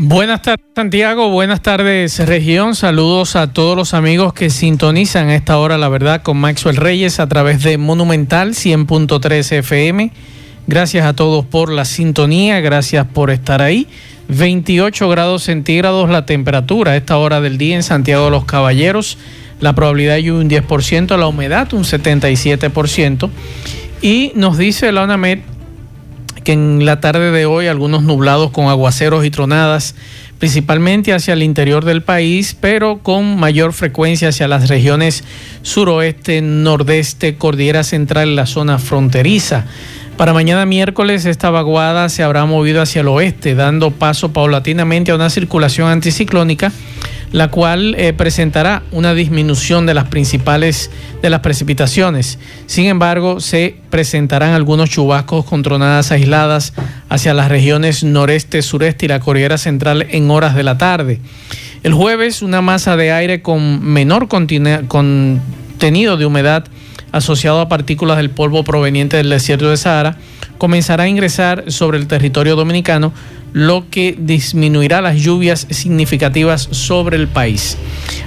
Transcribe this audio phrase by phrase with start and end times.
[0.00, 5.58] Buenas tardes Santiago, buenas tardes región, saludos a todos los amigos que sintonizan a esta
[5.58, 10.12] hora la verdad con Maxwell Reyes a través de Monumental 100.3 FM.
[10.68, 13.88] Gracias a todos por la sintonía, gracias por estar ahí.
[14.28, 19.18] 28 grados centígrados la temperatura a esta hora del día en Santiago de los Caballeros,
[19.58, 23.30] la probabilidad de un 10%, la humedad un 77%
[24.00, 25.40] y nos dice la UNAMED
[26.52, 29.94] en la tarde de hoy algunos nublados con aguaceros y tronadas,
[30.38, 35.24] principalmente hacia el interior del país, pero con mayor frecuencia hacia las regiones
[35.62, 39.66] suroeste, nordeste, cordillera central, la zona fronteriza.
[40.16, 45.14] Para mañana miércoles esta vaguada se habrá movido hacia el oeste, dando paso paulatinamente a
[45.14, 46.72] una circulación anticiclónica
[47.32, 50.90] la cual eh, presentará una disminución de las principales
[51.22, 52.38] de las precipitaciones.
[52.66, 56.72] Sin embargo, se presentarán algunos chubascos con tronadas aisladas
[57.08, 61.20] hacia las regiones noreste, sureste y la cordillera central en horas de la tarde.
[61.82, 66.64] El jueves, una masa de aire con menor contenido de humedad
[67.12, 70.16] asociado a partículas del polvo proveniente del desierto de Sahara
[70.58, 73.12] comenzará a ingresar sobre el territorio dominicano
[73.52, 77.76] lo que disminuirá las lluvias significativas sobre el país.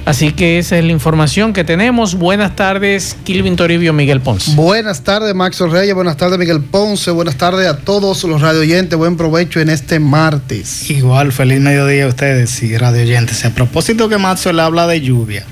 [0.06, 2.16] Así que esa es la información que tenemos.
[2.16, 4.56] Buenas tardes, Kilvin Toribio, Miguel Ponce.
[4.56, 5.94] Buenas tardes, Max Reyes.
[5.94, 7.12] Buenas tardes, Miguel Ponce.
[7.12, 8.98] Buenas tardes a todos los radio oyentes.
[8.98, 10.90] Buen provecho en este martes.
[10.90, 13.46] Igual, feliz mediodía a ustedes y radio oyentes.
[13.46, 15.46] A propósito que Maxo le habla de lluvia,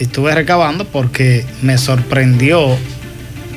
[0.00, 2.76] estuve recabando porque me sorprendió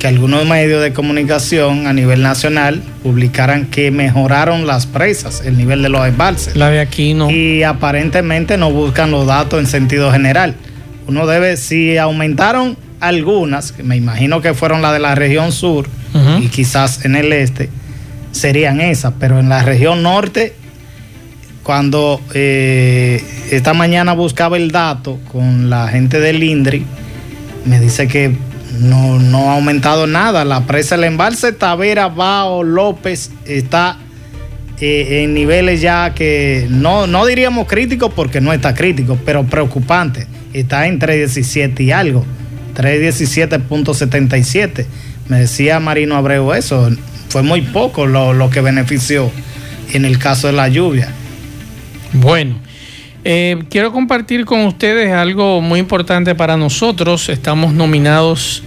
[0.02, 5.84] que algunos medios de comunicación a nivel nacional publicaran que mejoraron las presas, el nivel
[5.84, 6.56] de los embalses.
[6.56, 7.30] La de aquí no.
[7.30, 10.56] Y aparentemente no buscan los datos en sentido general.
[11.06, 15.88] Uno debe, si aumentaron algunas, que me imagino que fueron las de la región sur
[16.42, 17.70] y quizás en el este,
[18.32, 20.56] serían esas, pero en la región norte,
[21.62, 26.88] cuando eh, esta mañana buscaba el dato con la gente del INDRI,
[27.66, 28.36] me dice que
[28.80, 30.46] no, no ha aumentado nada.
[30.46, 33.98] La presa del embalse Tavera, Bao, López está
[34.80, 40.28] eh, en niveles ya que no, no diríamos críticos porque no está crítico, pero preocupante.
[40.54, 42.26] Está en 317 y algo,
[42.76, 44.86] 317.77.
[45.30, 46.90] Me decía Marino Abreu eso,
[47.30, 49.32] fue muy poco lo, lo que benefició
[49.94, 51.10] en el caso de la lluvia.
[52.14, 52.71] Bueno.
[53.24, 57.30] Eh, quiero compartir con ustedes algo muy importante para nosotros.
[57.30, 58.64] Estamos nominados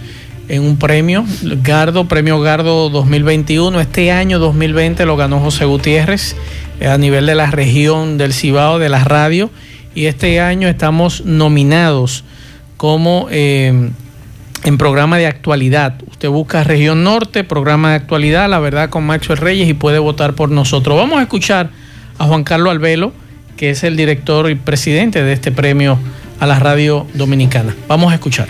[0.47, 1.25] en un premio,
[1.61, 3.81] Gardo, Premio Gardo 2021.
[3.81, 6.37] Este año 2020 lo ganó José Gutiérrez
[6.79, 9.49] eh, a nivel de la región del Cibao, de la radio.
[9.93, 12.23] Y este año estamos nominados
[12.77, 13.89] como eh,
[14.63, 15.95] en programa de actualidad.
[16.09, 20.33] Usted busca región norte, programa de actualidad, la verdad con Macho Reyes y puede votar
[20.33, 20.95] por nosotros.
[20.95, 21.71] Vamos a escuchar
[22.17, 23.24] a Juan Carlos Albelo
[23.57, 25.97] que es el director y presidente de este premio
[26.39, 27.75] a la radio dominicana.
[27.87, 28.47] Vamos a escuchar.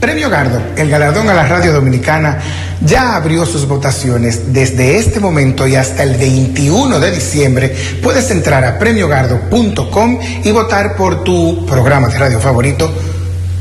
[0.00, 2.38] Premio Gardo, el galardón a la radio dominicana,
[2.82, 4.52] ya abrió sus votaciones.
[4.52, 10.96] Desde este momento y hasta el 21 de diciembre puedes entrar a premiogardo.com y votar
[10.96, 12.92] por tu programa de radio favorito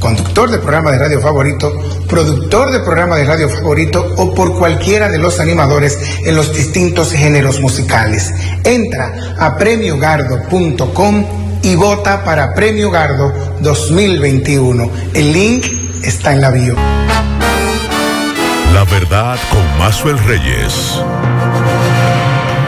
[0.05, 1.73] conductor de programa de radio favorito,
[2.07, 7.11] productor de programa de radio favorito o por cualquiera de los animadores en los distintos
[7.11, 8.31] géneros musicales.
[8.63, 11.25] Entra a premiogardo.com
[11.63, 14.91] y vota para Premio Gardo 2021.
[15.15, 15.65] El link
[16.03, 16.75] está en la bio.
[18.75, 21.01] La verdad con Mazuel Reyes.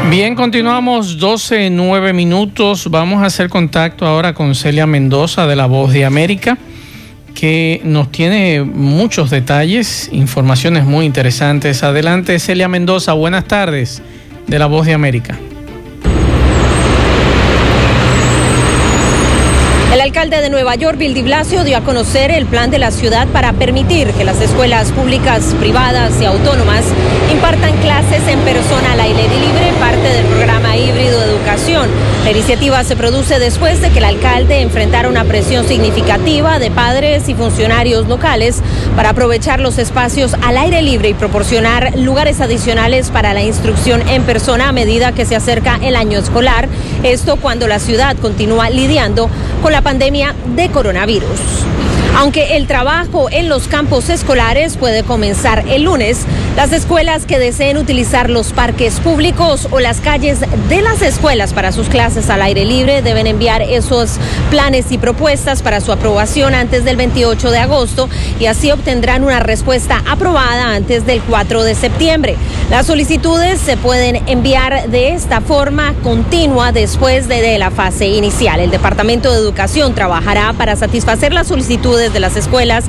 [0.10, 2.90] Bien, continuamos 12, 9 minutos.
[2.90, 6.58] Vamos a hacer contacto ahora con Celia Mendoza de La Voz de América
[7.40, 11.84] que nos tiene muchos detalles, informaciones muy interesantes.
[11.84, 14.02] Adelante, Celia Mendoza, buenas tardes
[14.48, 15.38] de La Voz de América.
[19.94, 22.90] El alcalde de Nueva York, Bill de Blasio, dio a conocer el plan de la
[22.90, 26.86] ciudad para permitir que las escuelas públicas, privadas y autónomas
[27.32, 31.27] impartan clases en persona al aire libre, parte del programa híbrido de
[32.24, 37.28] La iniciativa se produce después de que el alcalde enfrentara una presión significativa de padres
[37.30, 38.62] y funcionarios locales
[38.96, 44.24] para aprovechar los espacios al aire libre y proporcionar lugares adicionales para la instrucción en
[44.24, 46.70] persona a medida que se acerca el año escolar.
[47.04, 49.30] Esto cuando la ciudad continúa lidiando
[49.62, 51.66] con la pandemia de coronavirus.
[52.16, 56.26] Aunque el trabajo en los campos escolares puede comenzar el lunes,
[56.58, 61.72] las escuelas que deseen utilizar los parques públicos o las calles de las escuelas para
[61.72, 64.16] sus clases al aire libre deben enviar esos
[64.50, 68.10] planes y propuestas para su aprobación antes del 28 de agosto
[68.40, 72.38] y así obtendrán una respuesta aprobada antes del 4 de septiembre.
[72.72, 78.60] Las solicitudes se pueden enviar de esta forma continua después de, la fase inicial.
[78.60, 82.86] El Departamento de Educación trabajará para satisfacer las solicitudes de las escuelas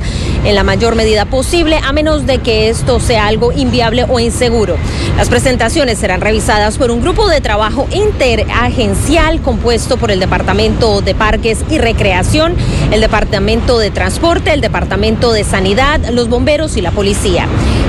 [0.47, 4.77] en la mayor medida posible, a menos de que esto sea algo inviable o inseguro.
[5.17, 11.15] Las presentaciones serán revisadas por un grupo de trabajo interagencial compuesto por el Departamento de
[11.15, 12.55] Parques y Recreación,
[12.93, 17.47] el Departamento de Transporte, el Departamento de Sanidad, los bomberos y la policía.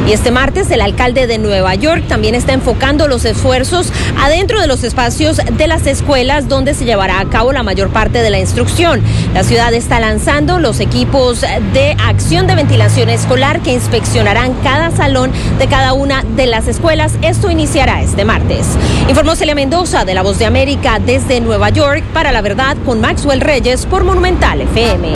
[0.07, 4.67] Y este martes el alcalde de Nueva York también está enfocando los esfuerzos adentro de
[4.67, 8.39] los espacios de las escuelas donde se llevará a cabo la mayor parte de la
[8.39, 9.01] instrucción.
[9.33, 15.31] La ciudad está lanzando los equipos de acción de ventilación escolar que inspeccionarán cada salón
[15.57, 17.13] de cada una de las escuelas.
[17.21, 18.67] Esto iniciará este martes.
[19.07, 23.01] Informó Celia Mendoza de La Voz de América desde Nueva York para La Verdad con
[23.01, 25.13] Maxwell Reyes por Monumental FM.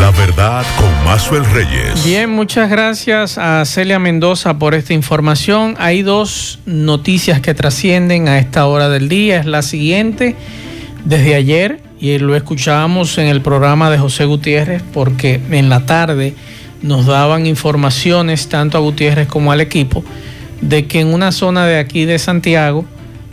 [0.00, 2.04] La verdad con Maxwell Reyes.
[2.04, 5.76] Bien, muchas gracias a Celia Mendoza por esta información.
[5.78, 9.38] Hay dos noticias que trascienden a esta hora del día.
[9.38, 10.34] Es la siguiente.
[11.04, 16.34] Desde ayer, y lo escuchábamos en el programa de José Gutiérrez, porque en la tarde
[16.82, 20.04] nos daban informaciones tanto a Gutiérrez como al equipo
[20.60, 22.84] de que en una zona de aquí de Santiago,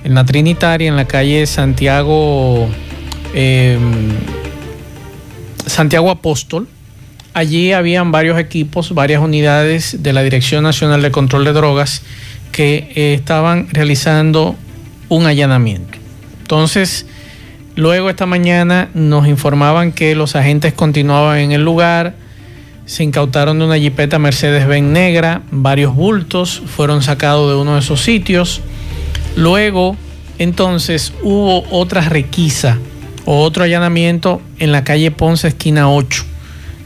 [0.03, 2.67] en la Trinitaria, en la calle Santiago,
[3.33, 3.77] eh,
[5.65, 6.67] Santiago Apóstol,
[7.33, 12.01] allí habían varios equipos, varias unidades de la Dirección Nacional de Control de Drogas
[12.51, 14.55] que eh, estaban realizando
[15.07, 15.97] un allanamiento.
[16.41, 17.05] Entonces,
[17.75, 22.15] luego esta mañana nos informaban que los agentes continuaban en el lugar,
[22.89, 28.01] se incautaron de una jipeta Mercedes-Benz negra, varios bultos fueron sacados de uno de esos
[28.01, 28.61] sitios.
[29.35, 29.95] Luego,
[30.39, 32.79] entonces, hubo otra requisa
[33.25, 36.25] o otro allanamiento en la calle Ponce, esquina 8,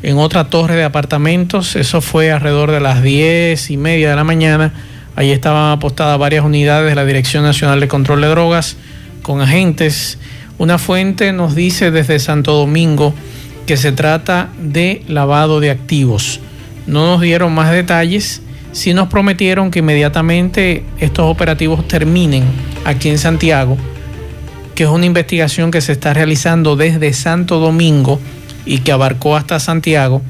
[0.01, 1.77] en otra torre de apartamentos.
[1.77, 4.73] Eso fue alrededor de las 10 y media de la mañana.
[5.15, 8.75] Allí estaban apostadas varias unidades de la Dirección Nacional de Control de Drogas
[9.21, 10.17] con agentes.
[10.57, 13.13] Una fuente nos dice desde Santo Domingo
[13.65, 16.39] que se trata de lavado de activos.
[16.85, 22.43] No nos dieron más detalles, sí nos prometieron que inmediatamente estos operativos terminen
[22.85, 23.77] aquí en Santiago,
[24.75, 28.19] que es una investigación que se está realizando desde Santo Domingo
[28.65, 30.21] y que abarcó hasta Santiago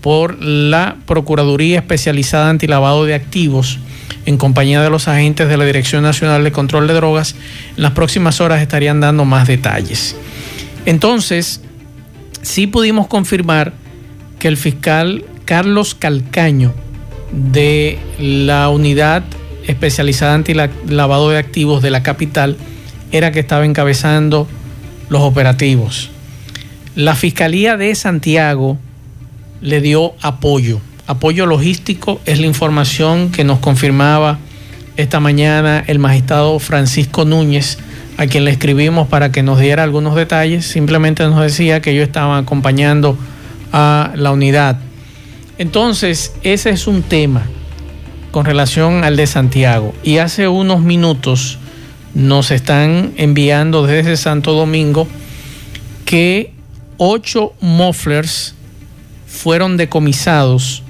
[0.00, 3.78] por la Procuraduría Especializada Antilavado de Activos
[4.26, 7.34] en compañía de los agentes de la Dirección Nacional de Control de Drogas.
[7.76, 10.16] En las próximas horas estarían dando más detalles.
[10.86, 11.62] Entonces,
[12.44, 13.72] sí pudimos confirmar
[14.38, 16.72] que el fiscal Carlos Calcaño
[17.32, 19.24] de la unidad
[19.66, 22.56] especializada anti-lavado de activos de la capital
[23.12, 24.46] era que estaba encabezando
[25.08, 26.10] los operativos.
[26.94, 28.78] La Fiscalía de Santiago
[29.60, 30.80] le dio apoyo.
[31.06, 34.38] Apoyo logístico es la información que nos confirmaba
[34.96, 37.78] esta mañana el magistrado Francisco Núñez
[38.16, 42.06] a quien le escribimos para que nos diera algunos detalles, simplemente nos decía que ellos
[42.06, 43.18] estaban acompañando
[43.72, 44.78] a la unidad.
[45.58, 47.42] Entonces, ese es un tema
[48.30, 49.94] con relación al de Santiago.
[50.02, 51.58] Y hace unos minutos
[52.14, 55.08] nos están enviando desde Santo Domingo
[56.04, 56.52] que
[56.96, 58.54] ocho mufflers
[59.26, 60.82] fueron decomisados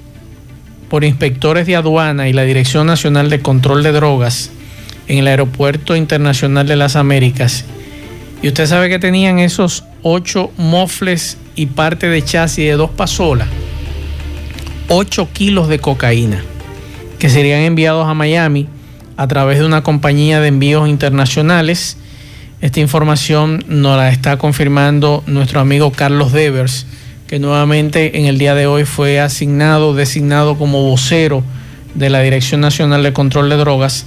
[0.89, 4.51] por inspectores de aduana y la Dirección Nacional de Control de Drogas
[5.07, 7.65] en el Aeropuerto Internacional de las Américas.
[8.41, 13.47] Y usted sabe que tenían esos ocho mofles y parte de chasis de dos pasolas,
[14.89, 16.43] 8 kilos de cocaína,
[17.17, 18.67] que serían enviados a Miami
[19.17, 21.97] a través de una compañía de envíos internacionales.
[22.61, 26.85] Esta información nos la está confirmando nuestro amigo Carlos Devers,
[27.27, 31.43] que nuevamente en el día de hoy fue asignado, designado como vocero
[31.95, 34.05] de la Dirección Nacional de Control de Drogas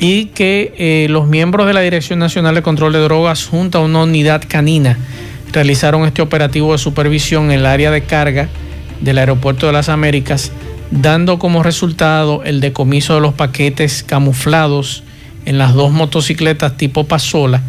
[0.00, 3.82] y que eh, los miembros de la Dirección Nacional de Control de Drogas junto a
[3.82, 4.98] una unidad canina
[5.52, 8.48] realizaron este operativo de supervisión en el área de carga
[9.02, 10.52] del Aeropuerto de las Américas,
[10.90, 15.02] dando como resultado el decomiso de los paquetes camuflados
[15.44, 17.62] en las dos motocicletas tipo Pasola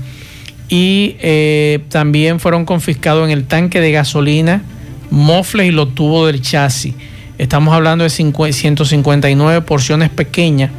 [0.70, 4.64] y eh, también fueron confiscados en el tanque de gasolina,
[5.10, 6.94] mofles y los tubos del chasis.
[7.38, 10.72] Estamos hablando de 159 porciones pequeñas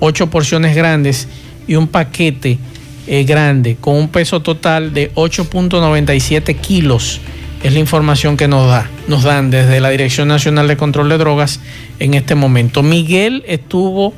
[0.00, 1.28] ocho porciones grandes
[1.68, 2.58] y un paquete
[3.06, 7.20] eh, grande con un peso total de 8.97 kilos
[7.62, 11.18] Es la información que nos da, nos dan desde la Dirección Nacional de Control de
[11.18, 11.60] Drogas
[11.98, 12.82] en este momento.
[12.82, 14.14] Miguel estuvo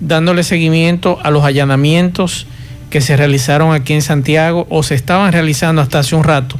[0.00, 2.46] dándole seguimiento a los allanamientos
[2.90, 6.56] que se realizaron aquí en Santiago o se estaban realizando hasta hace un rato.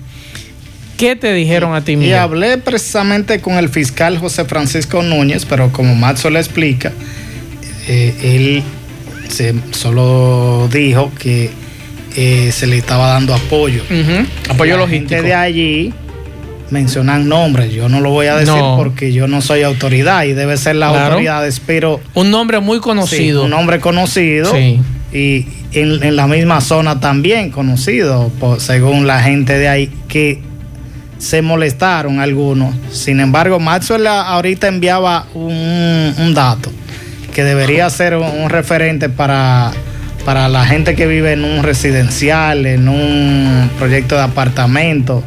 [0.97, 2.11] ¿Qué te dijeron a ti, Miguel?
[2.11, 6.93] Y hablé precisamente con el fiscal José Francisco Núñez, pero como Matzo le explica,
[7.89, 8.63] eh, él
[9.29, 11.51] se solo dijo que
[12.17, 13.83] eh, se le estaba dando apoyo.
[14.49, 15.11] Apoyo La logístico.
[15.11, 15.93] gente de allí
[16.71, 17.73] mencionan nombres.
[17.73, 18.77] Yo no lo voy a decir No.
[18.77, 21.07] porque yo no soy autoridad y debe ser las Claro.
[21.15, 23.45] autoridades, pero Un nombre muy sí, conocido.
[23.45, 24.81] un nombre conocido Sí.
[25.13, 30.41] y en, en la misma zona también conocido, por- según la gente de ahí, que
[31.19, 32.75] se molestaron algunos.
[32.91, 36.71] Sin embargo, Maxwell a- ahorita enviaba un, un dato
[37.37, 39.71] que debería ser un, referente para,
[40.25, 45.23] para la gente que vive en un residencial, en un proyecto de apartamento,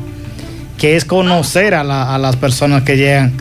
[0.79, 3.33] que es conocer a, la- a las personas que llegan.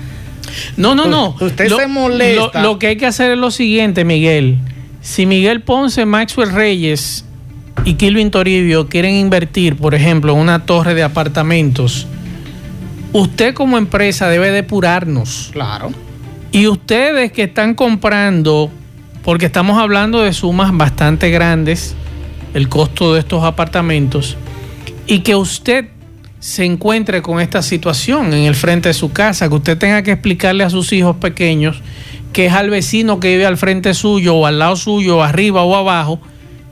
[0.77, 1.35] No, no, no.
[1.41, 2.61] Usted se molesta.
[2.63, 4.59] Lo, lo que hay que hacer es lo siguiente, Miguel.
[5.01, 7.25] Si Miguel Ponce, Maxwell Reyes
[7.87, 12.07] y Kilvin Toribio quieren invertir, por ejemplo, en una torre de apartamentos,
[13.15, 15.49] usted como empresa debe depurarnos.
[15.55, 15.91] Claro.
[16.51, 18.71] Y ustedes que están comprando,
[19.23, 21.95] porque estamos hablando de sumas bastante grandes,
[22.55, 24.37] el costo de estos apartamentos,
[25.07, 25.89] y que usted
[26.41, 30.13] se encuentre con esta situación en el frente de su casa, que usted tenga que
[30.13, 31.83] explicarle a sus hijos pequeños
[32.33, 35.75] que es al vecino que vive al frente suyo o al lado suyo, arriba o
[35.75, 36.21] abajo,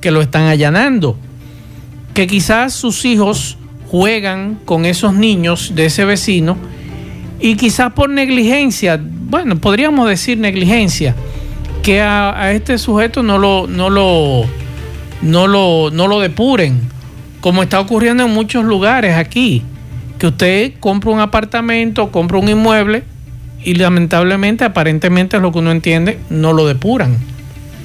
[0.00, 1.16] que lo están allanando.
[2.14, 6.56] Que quizás sus hijos juegan con esos niños de ese vecino
[7.40, 11.14] y quizás por negligencia, bueno, podríamos decir negligencia,
[11.82, 14.44] que a, este sujeto no lo, no lo,
[15.22, 16.80] no lo, no lo depuren,
[17.40, 19.62] como está ocurriendo en muchos lugares aquí,
[20.18, 23.04] que usted compra un apartamento, compra un inmueble
[23.62, 27.16] y lamentablemente, aparentemente es lo que uno entiende, no lo depuran.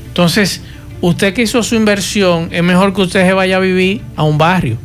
[0.07, 0.61] Entonces,
[1.01, 4.37] usted que hizo su inversión, es mejor que usted se vaya a vivir a un
[4.37, 4.77] barrio.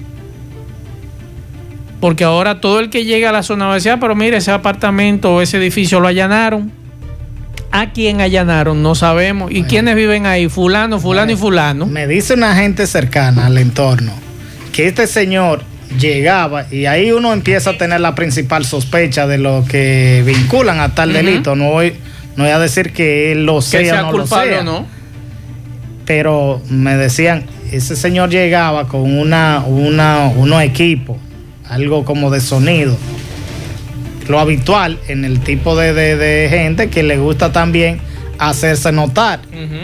[2.00, 4.36] Porque ahora todo el que llega a la zona va a decir, "Ah, pero mire,
[4.36, 6.70] ese apartamento o ese edificio lo allanaron.
[7.72, 8.82] ¿A quién allanaron?
[8.82, 9.50] No sabemos.
[9.50, 10.48] ¿Y quiénes viven ahí?
[10.48, 11.86] Fulano, fulano y fulano.
[11.86, 14.12] Me dice una gente cercana al entorno
[14.72, 15.62] que este señor
[15.98, 20.94] llegaba y ahí uno empieza a tener la principal sospecha de lo que vinculan a
[20.94, 21.56] tal delito.
[21.56, 21.94] No voy,
[22.36, 24.60] no voy a decir que él lo Que sea, sea o no lo culpable sea,
[24.60, 24.86] o no.
[26.04, 31.16] pero me decían, ese señor llegaba con una, una, unos equipos,
[31.68, 32.96] algo como de sonido.
[34.28, 37.98] Lo habitual en el tipo de, de- de gente que le gusta también
[38.38, 39.40] hacerse notar.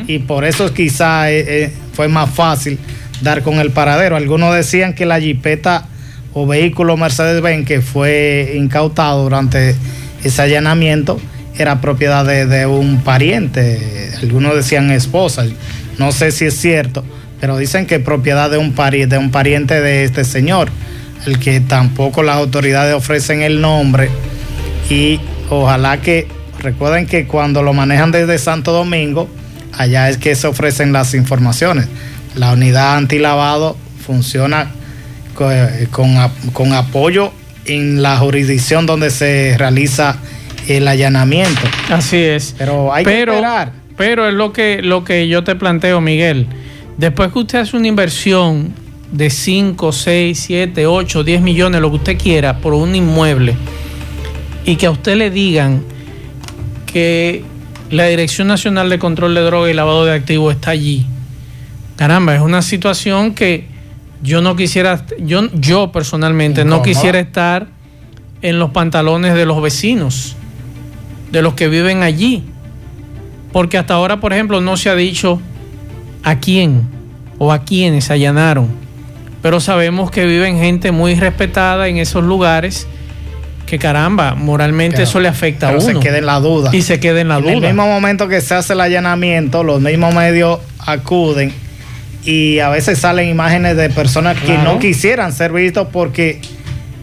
[0.08, 2.78] Y por eso quizá eh, eh, fue más fácil
[3.20, 4.16] dar con el paradero.
[4.16, 5.86] Algunos decían que la jipeta
[6.32, 9.76] o vehículo Mercedes-Benz que fue incautado durante
[10.24, 11.20] ese allanamiento
[11.56, 14.10] era propiedad de, de un pariente.
[14.22, 15.44] Algunos decían esposa.
[15.98, 17.04] No sé si es cierto,
[17.40, 20.68] pero dicen que es propiedad de un, pari- de un pariente de este señor,
[21.26, 24.10] el que tampoco las autoridades ofrecen el nombre.
[24.90, 26.26] Y ojalá que
[26.58, 29.28] recuerden que cuando lo manejan desde Santo Domingo,
[29.72, 31.88] allá es que se ofrecen las informaciones.
[32.34, 34.70] La unidad antilavado funciona
[35.40, 36.16] eh, con,
[36.52, 37.32] con apoyo
[37.64, 40.16] en la jurisdicción donde se realiza
[40.68, 41.60] el allanamiento.
[41.90, 42.54] Así es.
[42.58, 43.72] Pero hay pero, que esperar.
[43.96, 46.46] Pero es lo que, lo que yo te planteo, Miguel.
[46.96, 48.74] Después que usted hace una inversión
[49.12, 53.54] de 5, 6, 7, 8, 10 millones, lo que usted quiera, por un inmueble,
[54.64, 55.84] y que a usted le digan
[56.86, 57.44] que
[57.90, 61.06] la Dirección Nacional de Control de Droga y Lavado de Activos está allí.
[61.96, 63.66] Caramba, es una situación que
[64.22, 67.68] yo no quisiera, yo, yo personalmente no quisiera estar
[68.40, 70.36] en los pantalones de los vecinos,
[71.30, 72.44] de los que viven allí.
[73.52, 75.40] Porque hasta ahora, por ejemplo, no se ha dicho
[76.22, 76.88] a quién
[77.38, 78.68] o a quiénes allanaron.
[79.42, 82.86] Pero sabemos que viven gente muy respetada en esos lugares
[83.66, 85.80] que caramba, moralmente eso le afecta a uno.
[85.80, 86.70] se queda en la duda.
[86.72, 87.52] Y se queda en la En duda.
[87.54, 91.52] el mismo momento que se hace el allanamiento, los mismos medios acuden
[92.24, 96.40] y a veces salen imágenes de personas que no quisieran ser vistos porque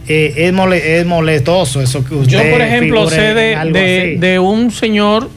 [0.07, 4.39] eh, es, mole- es molestoso eso que usted Yo, por ejemplo, sé de, en de
[4.39, 5.29] un señor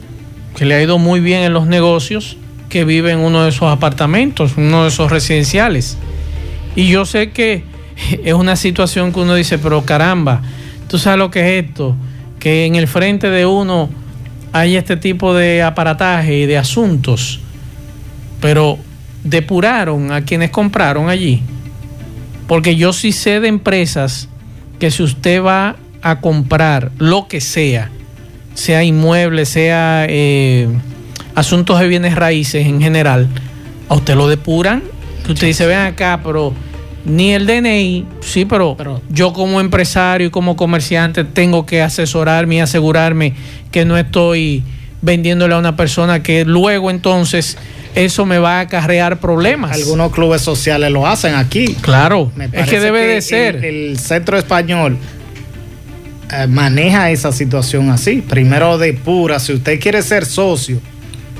[0.55, 2.37] que le ha ido muy bien en los negocios,
[2.69, 5.97] que vive en uno de esos apartamentos, uno de esos residenciales.
[6.75, 7.63] Y yo sé que
[8.23, 10.41] es una situación que uno dice, pero caramba,
[10.87, 11.95] tú sabes lo que es esto,
[12.39, 13.89] que en el frente de uno
[14.51, 17.39] hay este tipo de aparataje y de asuntos,
[18.39, 18.77] pero
[19.23, 21.41] depuraron a quienes compraron allí.
[22.47, 24.29] Porque yo sí sé de empresas
[24.79, 27.89] que si usted va a comprar lo que sea,
[28.53, 30.67] sea inmueble, sea eh,
[31.33, 33.27] asuntos de bienes raíces en general,
[33.89, 34.83] a usted lo depuran.
[35.25, 36.53] Que usted dice, ven acá, pero
[37.05, 38.77] ni el DNI, sí, pero,
[39.09, 43.33] yo como empresario y como comerciante tengo que asesorarme y asegurarme
[43.71, 44.63] que no estoy
[45.01, 47.57] vendiéndole a una persona que luego entonces
[47.93, 49.71] eso me va a acarrear problemas.
[49.71, 51.75] Algunos clubes sociales lo hacen aquí.
[51.81, 53.63] Claro, es que debe de ser.
[53.63, 54.97] El, centro español
[56.31, 58.23] eh, maneja esa situación así.
[58.27, 60.79] Primero depura, si usted quiere ser socio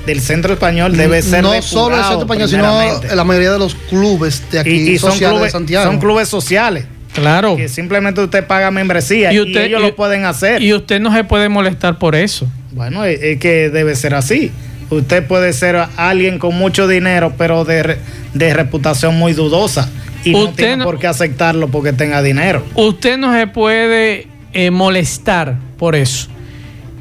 [0.06, 3.74] del centro español debe ser no solo el centro español sino la mayoría de los
[3.74, 5.84] clubes de aquí son clubes, de Santiago.
[5.84, 6.86] son clubes sociales.
[7.12, 7.56] Claro.
[7.56, 10.60] Que simplemente usted paga membresía y, ellos lo pueden hacer.
[10.60, 12.48] y usted no se puede molestar por eso.
[12.72, 14.50] Bueno es, que debe ser así.
[14.90, 17.96] Usted puede ser alguien con mucho dinero pero de,
[18.34, 19.88] reputación muy dudosa.
[20.24, 22.64] Y no tiene por qué aceptarlo porque tenga dinero.
[22.74, 26.28] Usted no se puede eh, molestar por eso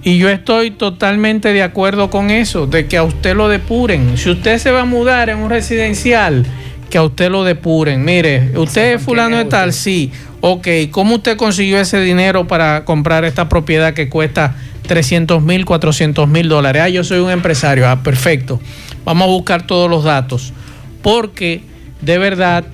[0.04, 4.18] y yo estoy totalmente de acuerdo con eso, de que a usted lo depuren.
[4.18, 6.46] Si usted se va a mudar en un residencial,
[6.90, 8.04] que a usted lo depuren.
[8.04, 10.12] Mire, usted es fulano de tal, sí.
[10.42, 14.56] Ok, ¿cómo usted consiguió ese dinero para comprar esta propiedad que cuesta
[14.86, 16.82] 300 mil, 400 mil dólares?
[16.84, 17.90] Ah, yo soy un empresario.
[17.90, 18.60] Ah, perfecto.
[19.06, 20.54] Vamos a buscar todos los datos.
[21.02, 21.64] Porque
[22.02, 22.66] de verdad,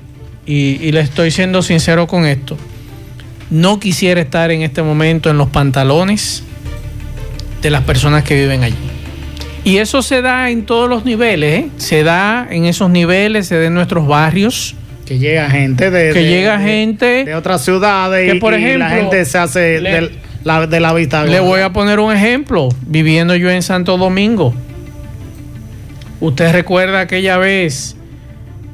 [0.46, 2.58] y, y le estoy siendo sincero con esto,
[3.52, 6.44] no quisiera estar en este momento en los pantalones
[7.62, 8.76] de las personas que viven allí.
[9.64, 11.70] Y eso se da en todos los niveles, ¿eh?
[11.78, 14.76] se da en esos niveles, se da en nuestros barrios.
[15.06, 19.26] Que llega gente de, que llega gente de otras ciudades que, por ejemplo, la gente
[19.26, 20.12] se hace de,
[20.44, 21.26] la, de la vista.
[21.26, 24.54] Le voy a poner un ejemplo, viviendo yo en Santo Domingo.
[26.22, 27.96] ¿Usted recuerda aquella vez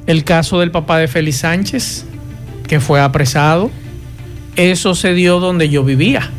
[0.06, 2.04] el caso del papá de Félix Sánchez,
[2.68, 3.70] que fue apresado?
[4.56, 6.30] Eso se dio donde yo vivía.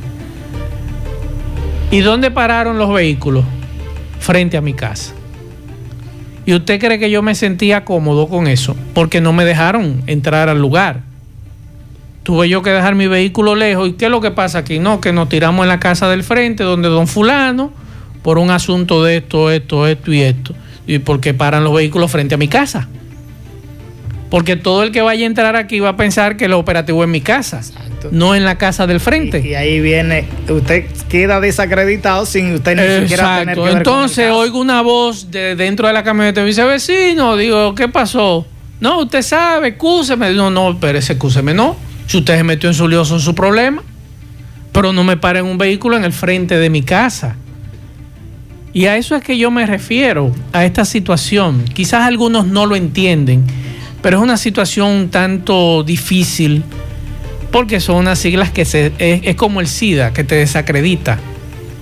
[1.89, 3.46] ¿Y dónde pararon los vehículos?
[4.20, 5.13] Frente a mi casa.
[6.45, 8.76] ¿Y usted cree que yo me sentía cómodo con eso?
[8.93, 11.02] Porque no me dejaron entrar al lugar.
[12.23, 13.88] Tuve yo que dejar mi vehículo lejos.
[13.89, 14.80] ¿Y qué es lo que pasa aquí?
[14.80, 17.71] No, que nos tiramos en la casa del frente, donde don fulano,
[18.21, 20.54] por un asunto de esto, esto, esto y esto.
[20.88, 22.89] ¿Y porque paran los vehículos frente a mi casa?
[24.30, 27.10] Porque todo el que vaya a entrar aquí va a pensar que el operativo es
[27.10, 27.62] mi casa
[28.12, 29.40] no en la casa del frente.
[29.46, 34.82] Y, ahí viene, usted queda desacreditado sin usted ni siquiera tener que Entonces oigo una
[34.82, 38.46] voz de dentro de la camioneta y dice, vecino, digo, ¿qué pasó?
[38.80, 40.34] No, usted sabe, excúseme.
[40.34, 41.76] No, no, pero ese excúseme no.
[42.06, 43.82] Si usted se metió en su lío, son su problema.
[44.72, 47.36] Pero no me paren un vehículo en el frente de mi casa.
[48.74, 51.66] Y a eso es que yo me refiero, a esta situación.
[51.74, 53.44] Quizás algunos no lo entienden,
[54.01, 56.63] pero es una situación un tanto difícil
[57.51, 61.17] porque son unas siglas que se, es, como el SIDA, que te desacredita.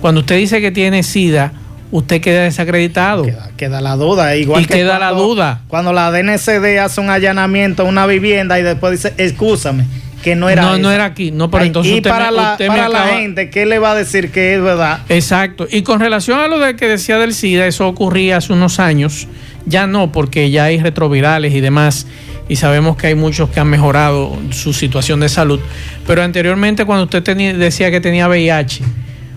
[0.00, 1.52] Cuando usted dice que tiene SIDA,
[1.90, 3.26] usted queda desacreditado.
[3.56, 5.62] Queda, la duda, igual y queda la duda.
[5.68, 9.86] Cuando la DNCD hace un allanamiento a una vivienda y después dice, excúsame,
[10.26, 11.30] que no era No, no era aquí.
[11.30, 14.56] No, pero entonces y para, la, para la gente, ¿qué le va a decir que
[14.56, 14.98] es verdad?
[15.08, 15.68] Exacto.
[15.70, 19.28] Y con relación a lo de que decía del SIDA, eso ocurría hace unos años.
[19.66, 22.08] Ya no, porque ya hay retrovirales y demás
[22.48, 25.60] y sabemos que hay muchos que han mejorado su situación de salud.
[26.08, 27.22] Pero anteriormente cuando usted
[27.54, 28.82] decía que tenía VIH,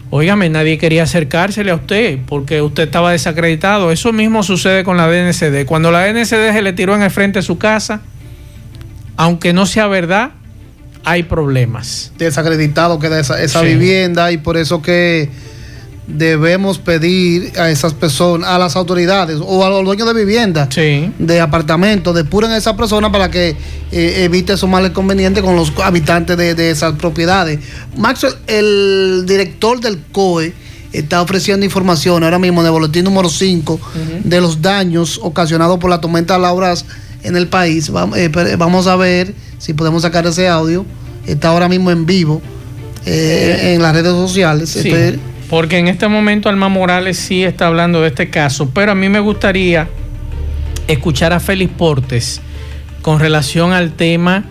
[0.10, 3.92] óigame, nadie quería acercársele a usted porque usted estaba desacreditado.
[3.92, 5.68] Eso mismo sucede con la DNCD.
[5.68, 8.02] Cuando la DNCD se le tiró en el frente de su casa,
[9.18, 10.32] aunque no sea verdad,
[11.04, 12.12] hay problemas.
[12.18, 15.30] Desacreditado queda esa, esa vivienda y por eso que
[16.10, 21.40] debemos pedir a esas personas, a las autoridades o a los dueños de vivienda, de
[21.40, 23.56] apartamentos, depuren a esas personas para que
[23.92, 27.60] eh, evite esos males convenientes con los habitantes de, esas propiedades.
[27.96, 30.54] Max, el director del COE
[30.92, 33.80] está ofreciendo información ahora mismo en el boletín número 5
[34.24, 36.86] de los daños ocasionados por la tormenta Lauras
[37.22, 37.92] en el país.
[38.16, 40.86] Eh, vamos a ver si podemos sacar ese audio.
[41.28, 42.42] Está ahora mismo en vivo
[43.06, 44.78] eh, en las redes sociales.
[45.50, 49.10] Porque en este momento Alma Morales sí está hablando de este caso, pero a mí
[49.10, 49.88] me gustaría
[50.88, 52.42] escuchar a Félix Portes
[53.02, 54.46] con relación al tema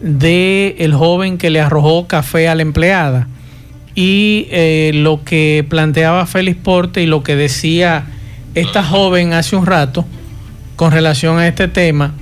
[0.00, 3.28] de el joven que le arrojó café a la empleada
[3.94, 8.06] y eh, lo que planteaba Félix Portes y lo que decía
[8.54, 10.04] esta joven hace un rato
[10.76, 12.14] con relación a este tema,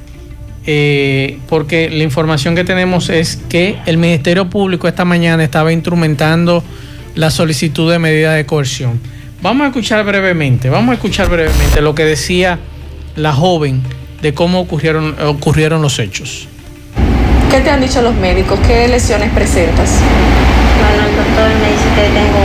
[0.66, 6.64] eh, porque la información que tenemos es que el Ministerio Público esta mañana estaba instrumentando
[7.14, 9.00] la solicitud de medida de coerción.
[9.42, 12.58] Vamos a escuchar brevemente, vamos a escuchar brevemente lo que decía
[13.16, 13.82] la joven
[14.22, 16.48] de cómo ocurrieron, ocurrieron los hechos.
[17.50, 18.58] ¿Qué te han dicho los médicos?
[18.66, 20.00] ¿Qué lesiones presentas?
[20.80, 22.42] Bueno, el doctor me dice que tengo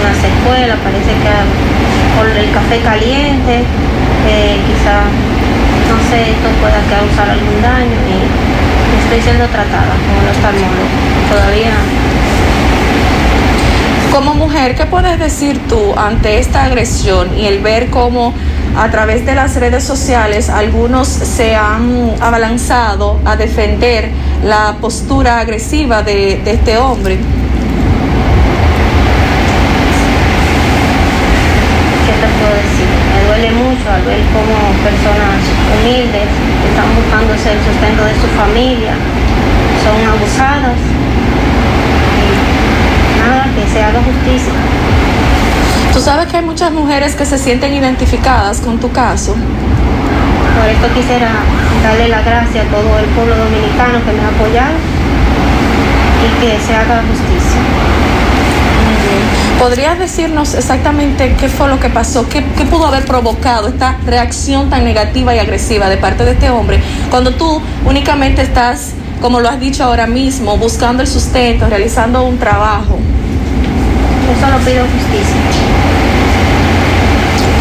[0.00, 3.60] una secuela, parece que por el café caliente,
[4.28, 5.02] eh, quizá,
[5.88, 8.18] no sé, esto pueda causar algún daño y
[9.02, 10.88] estoy siendo tratada como el oftalmólogo.
[11.30, 11.72] Todavía
[14.16, 18.32] como mujer, ¿qué puedes decir tú ante esta agresión y el ver cómo
[18.74, 24.08] a través de las redes sociales algunos se han abalanzado a defender
[24.42, 27.16] la postura agresiva de, este hombre?
[32.06, 32.75] ¿Qué te puedo decir?
[33.36, 35.36] Duele mucho al ver cómo personas
[35.76, 36.24] humildes
[36.72, 38.94] están buscando el sustento de su familia,
[39.84, 40.78] son abusadas
[43.54, 44.52] que se haga justicia.
[45.92, 49.34] Tú sabes que hay muchas mujeres que se sienten identificadas con tu caso.
[49.34, 51.28] Por esto quisiera
[51.82, 54.76] darle la gracia a todo el pueblo dominicano que me ha apoyado
[56.24, 57.25] y que se haga justicia.
[59.58, 62.28] ¿Podrías decirnos exactamente qué fue lo que pasó?
[62.28, 66.50] ¿Qué, ¿Qué, pudo haber provocado esta reacción tan negativa y agresiva de parte de este
[66.50, 72.24] hombre cuando tú únicamente estás, como lo has dicho ahora mismo, buscando el sustento, realizando
[72.24, 72.98] un trabajo?
[74.40, 75.36] solo pido justicia.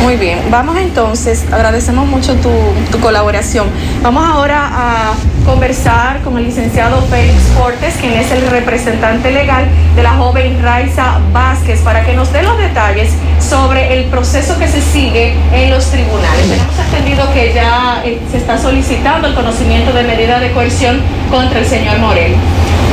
[0.04, 2.52] Muy bien, vamos entonces, agradecemos mucho tu,
[2.92, 3.68] tu, colaboración.
[4.04, 5.14] Vamos ahora a
[5.46, 11.20] conversar con el licenciado Félix Cortes, quien es el representante legal de la joven Raiza
[11.32, 15.90] Vázquez, para que nos dé los detalles sobre el proceso que se sigue en los
[15.92, 16.48] tribunales.
[16.48, 21.60] Tenemos entendido que ya eh, se está solicitando el conocimiento de medida de coerción contra
[21.60, 22.34] el señor Morel.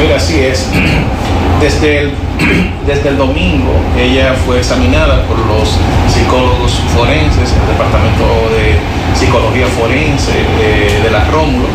[0.00, 0.68] Mira, así es.
[1.60, 2.12] Desde el,
[2.86, 5.78] desde el domingo ella fue examinada por los
[6.12, 8.74] psicólogos forenses, el Departamento de
[9.14, 11.68] Psicología Forense de, la Rómulo,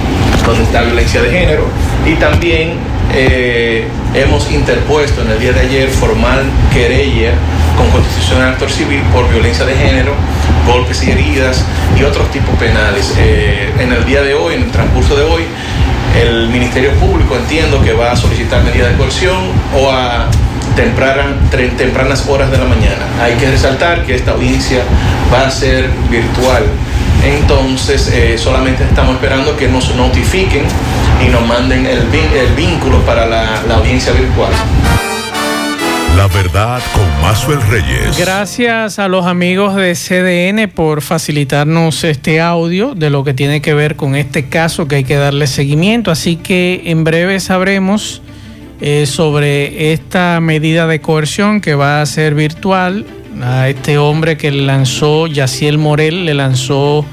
[0.46, 1.66] donde está violencia de género,
[2.06, 2.74] y también
[3.14, 7.32] eh, hemos interpuesto en el día de ayer formal querella
[7.78, 10.14] con constitución de actor civil por violencia de género,
[10.66, 11.64] golpes y heridas
[11.98, 13.14] y otros tipos penales.
[13.18, 15.44] Eh, en el día de hoy, en el transcurso de hoy,
[16.20, 19.38] el Ministerio Público entiendo que va a solicitar medidas de coerción
[19.76, 20.28] o a
[20.76, 23.06] tempranas horas de la mañana.
[23.22, 24.84] Hay que resaltar que esta audiencia
[25.34, 26.64] va a ser virtual.
[27.24, 30.64] Entonces, eh, solamente estamos esperando que nos notifiquen
[31.26, 32.06] y nos manden el,
[32.56, 34.52] vínculo para la audiencia virtual.
[36.18, 38.18] La verdad con Mazuel Reyes.
[38.18, 43.76] Gracias a los amigos de CDN por facilitarnos este audio de lo que tiene que
[43.76, 46.10] ver con este caso que hay que darle seguimiento.
[46.10, 48.24] Así que en breve sabremos
[48.82, 53.06] eh, sobre esta medida de coerción que va a ser virtual
[53.42, 57.06] a este hombre que lanzó, Yaciel Morel, le lanzó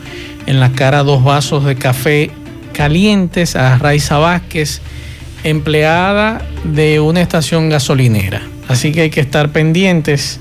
[0.46, 2.30] en la cara dos vasos de café
[2.72, 4.80] calientes a Raiza Vázquez,
[5.44, 8.42] empleada de una estación gasolinera.
[8.68, 10.40] Así que hay que estar pendientes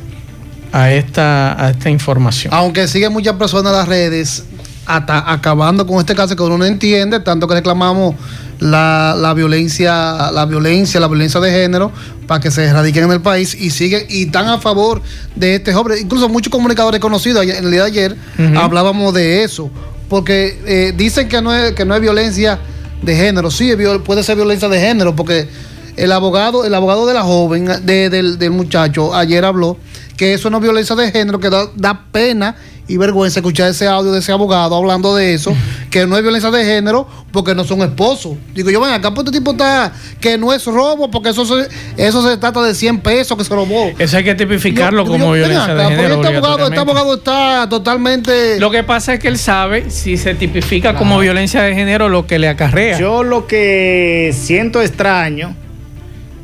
[0.72, 2.54] a esta, a esta información.
[2.54, 4.46] Aunque siguen muchas personas las redes
[4.86, 8.16] hasta acabando con este caso que uno no entiende, tanto que reclamamos
[8.60, 11.92] la, violencia, la violencia, la violencia de género
[12.28, 15.02] para que se erradiquen en el país y siguen y están a favor
[15.36, 16.00] de este joven.
[16.02, 18.18] Incluso muchos comunicadores conocidos en el día de ayer
[18.56, 19.70] hablábamos de eso,
[20.10, 22.60] porque eh, dicen que no es que no es violencia
[23.02, 23.74] de género, sí
[24.06, 25.48] puede ser violencia de género porque
[25.96, 29.78] el abogado, el abogado de la joven, del, del, muchacho, ayer habló
[30.18, 32.56] que eso no es violencia de género, que da, pena
[32.88, 35.56] y vergüenza escuchar ese audio de ese abogado hablando de eso,
[35.90, 38.38] que no es violencia de género porque no son esposos.
[38.54, 41.68] Digo, yo, ven acá, pues este tipo está, que no es robo porque eso se,
[41.98, 43.92] eso se trata de 100 pesos que se robó.
[43.98, 46.16] Eso hay que tipificarlo como violencia de género.
[46.16, 48.60] Este abogado, este abogado está totalmente...
[48.60, 52.28] Lo que pasa es que él sabe si se tipifica como violencia de género lo
[52.28, 53.00] que le acarrea.
[53.00, 55.56] Yo lo que siento extraño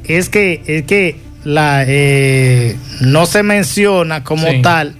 [0.05, 4.95] es que, es que la, eh, no se menciona como tal,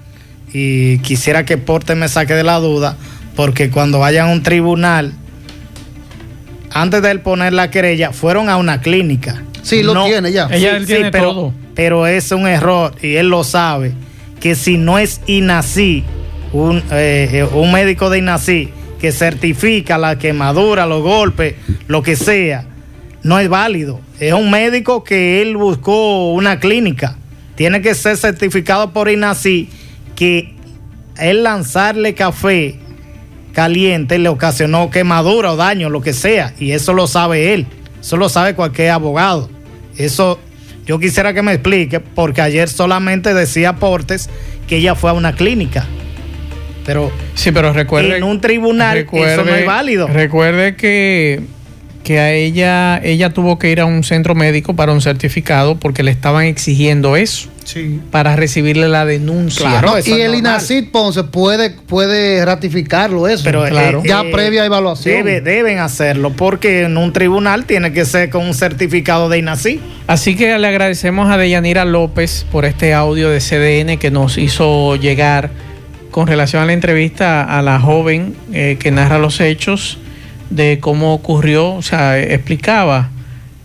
[0.54, 2.98] y quisiera que Porte me saque de la duda,
[3.36, 5.14] porque cuando vayan a un tribunal,
[6.72, 9.44] antes de él poner la querella, fueron a una clínica.
[9.62, 10.48] Sí, lo tiene ya.
[10.52, 11.54] Ella tiene pero, todo.
[11.76, 13.94] Pero es un error, y él lo sabe,
[14.40, 16.04] que si no es INACI,
[16.54, 21.56] un, eh, eh, un médico de INACI, que certifica la quemadura, los golpes,
[21.88, 22.66] lo que sea,
[23.24, 24.02] no es válido.
[24.20, 27.16] Es un médico que él buscó una clínica.
[27.56, 29.70] Tiene que ser certificado por INACI
[30.20, 30.54] que
[31.18, 32.76] él lanzarle café
[33.54, 36.54] caliente le ocasionó quemadura o daño, lo que sea.
[36.60, 37.68] Y eso lo sabe él.
[38.02, 39.50] Eso lo sabe cualquier abogado.
[39.98, 40.38] Eso
[40.86, 44.30] yo quisiera que me explique, porque ayer solamente decía Portes
[44.68, 45.86] que ella fue a una clínica.
[46.86, 50.08] Pero, sí, pero recuerde, en un tribunal eso no es válido.
[50.08, 51.44] Recuerde que
[52.04, 56.04] que a ella, ella tuvo que ir a un centro médico para un certificado porque
[56.04, 57.50] le estaban exigiendo eso.
[58.10, 59.80] Para recibirle la denuncia.
[60.04, 63.44] y el INACID Ponce puede, puede ratificarlo eso.
[63.44, 64.02] Pero claro.
[64.04, 65.24] ya eh, previa evaluación.
[65.24, 69.80] deben hacerlo porque en un tribunal tiene que ser con un certificado de INACID.
[70.08, 74.96] Así que le agradecemos a Deyanira López por este audio de CDN que nos hizo
[74.96, 75.52] llegar
[76.10, 80.00] con relación a la entrevista a la joven eh, que narra los hechos
[80.50, 83.10] de cómo ocurrió, o sea, explicaba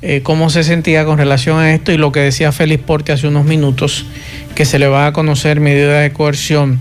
[0.03, 3.27] eh, cómo se sentía con relación a esto y lo que decía Félix Porte hace
[3.27, 4.05] unos minutos,
[4.55, 6.79] que se le va a conocer medida de coerción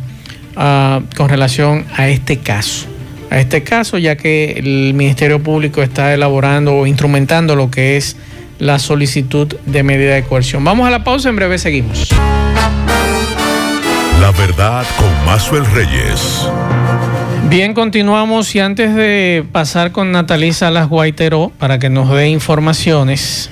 [0.57, 2.87] ah, con relación a este caso.
[3.29, 8.17] A este caso, ya que el Ministerio Público está elaborando o instrumentando lo que es
[8.59, 10.63] la solicitud de medida de coerción.
[10.63, 12.09] Vamos a la pausa, en breve seguimos.
[14.19, 16.47] La verdad con Mazuel Reyes.
[17.49, 23.49] Bien, continuamos y antes de pasar con Natalí Salas Guaiteró para que nos dé informaciones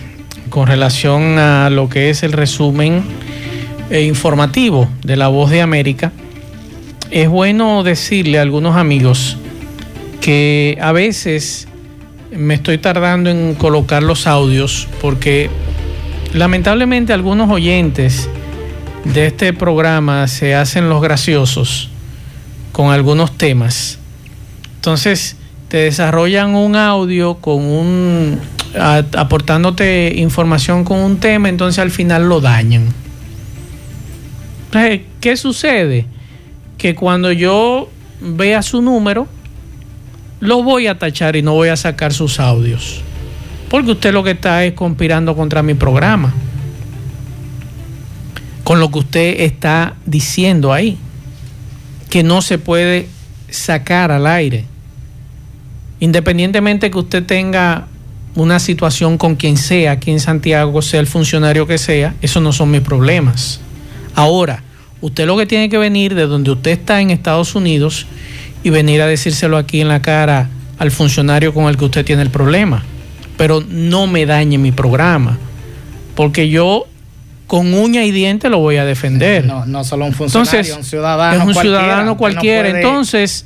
[0.49, 3.03] con relación a lo que es el resumen
[3.91, 6.11] eh, informativo de La Voz de América,
[7.11, 9.37] es bueno decirle a algunos amigos
[10.19, 11.67] que a veces
[12.31, 15.49] me estoy tardando en colocar los audios porque
[16.33, 18.29] lamentablemente algunos oyentes
[19.03, 21.90] de este programa se hacen los graciosos
[22.71, 23.99] con algunos temas.
[24.75, 25.35] Entonces,
[25.67, 28.39] te desarrollan un audio con un
[29.17, 32.87] aportándote información con un tema, entonces al final lo dañan.
[35.19, 36.05] ¿Qué sucede?
[36.77, 37.89] Que cuando yo
[38.21, 39.27] vea su número,
[40.39, 43.01] lo voy a tachar y no voy a sacar sus audios.
[43.69, 46.33] Porque usted lo que está es conspirando contra mi programa.
[48.63, 50.97] Con lo que usted está diciendo ahí
[52.11, 53.07] que no se puede
[53.49, 54.65] sacar al aire.
[56.01, 57.87] Independientemente que usted tenga
[58.35, 62.51] una situación con quien sea, aquí en Santiago, sea el funcionario que sea, esos no
[62.51, 63.61] son mis problemas.
[64.13, 64.61] Ahora,
[64.99, 68.05] usted lo que tiene que venir de donde usted está en Estados Unidos
[68.61, 72.23] y venir a decírselo aquí en la cara al funcionario con el que usted tiene
[72.23, 72.83] el problema.
[73.37, 75.37] Pero no me dañe mi programa,
[76.15, 76.87] porque yo
[77.51, 79.43] con uña y diente lo voy a defender.
[79.43, 81.37] No, no solo un funcionario, un ciudadano.
[81.37, 82.69] Es un ciudadano cualquiera.
[82.69, 83.45] Entonces,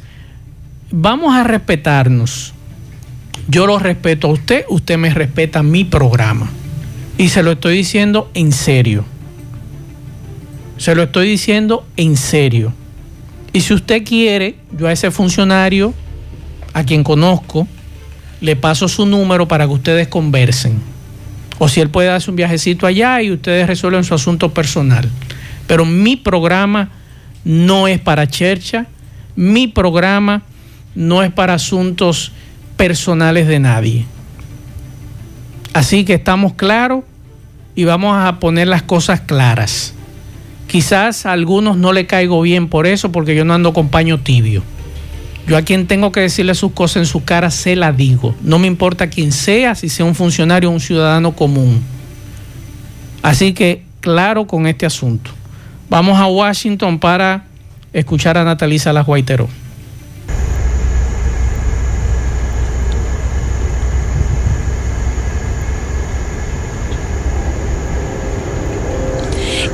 [0.92, 2.54] vamos a respetarnos.
[3.48, 6.52] Yo lo respeto a usted, usted me respeta mi programa.
[7.18, 9.06] Y se lo estoy diciendo en serio.
[10.78, 12.74] Se lo estoy diciendo en serio.
[13.54, 15.96] Y si usted quiere, yo a ese funcionario,
[16.74, 17.68] a quien conozco,
[18.40, 20.95] le paso su número para que ustedes conversen
[21.58, 25.10] o si él puede darse un viajecito allá y ustedes resuelven su asunto personal.
[25.68, 26.90] Pero mi programa
[27.44, 28.88] no es para chercha,
[29.36, 30.44] mi programa
[30.96, 32.32] no es para asuntos
[32.78, 34.06] personales de nadie.
[35.74, 37.04] Así que estamos claros
[37.76, 39.94] y vamos a poner las cosas claras.
[40.68, 44.20] Quizás a algunos no le caigo bien por eso, porque yo no ando con paño
[44.20, 44.64] tibio.
[45.48, 48.36] Yo a quien tengo que decirle sus cosas en su cara, se la digo.
[48.42, 51.84] No me importa quién sea, si sea un funcionario o un ciudadano común.
[53.22, 55.32] Así que, claro con este asunto.
[55.90, 57.46] Vamos a Washington para
[57.94, 59.04] escuchar a Natalisa La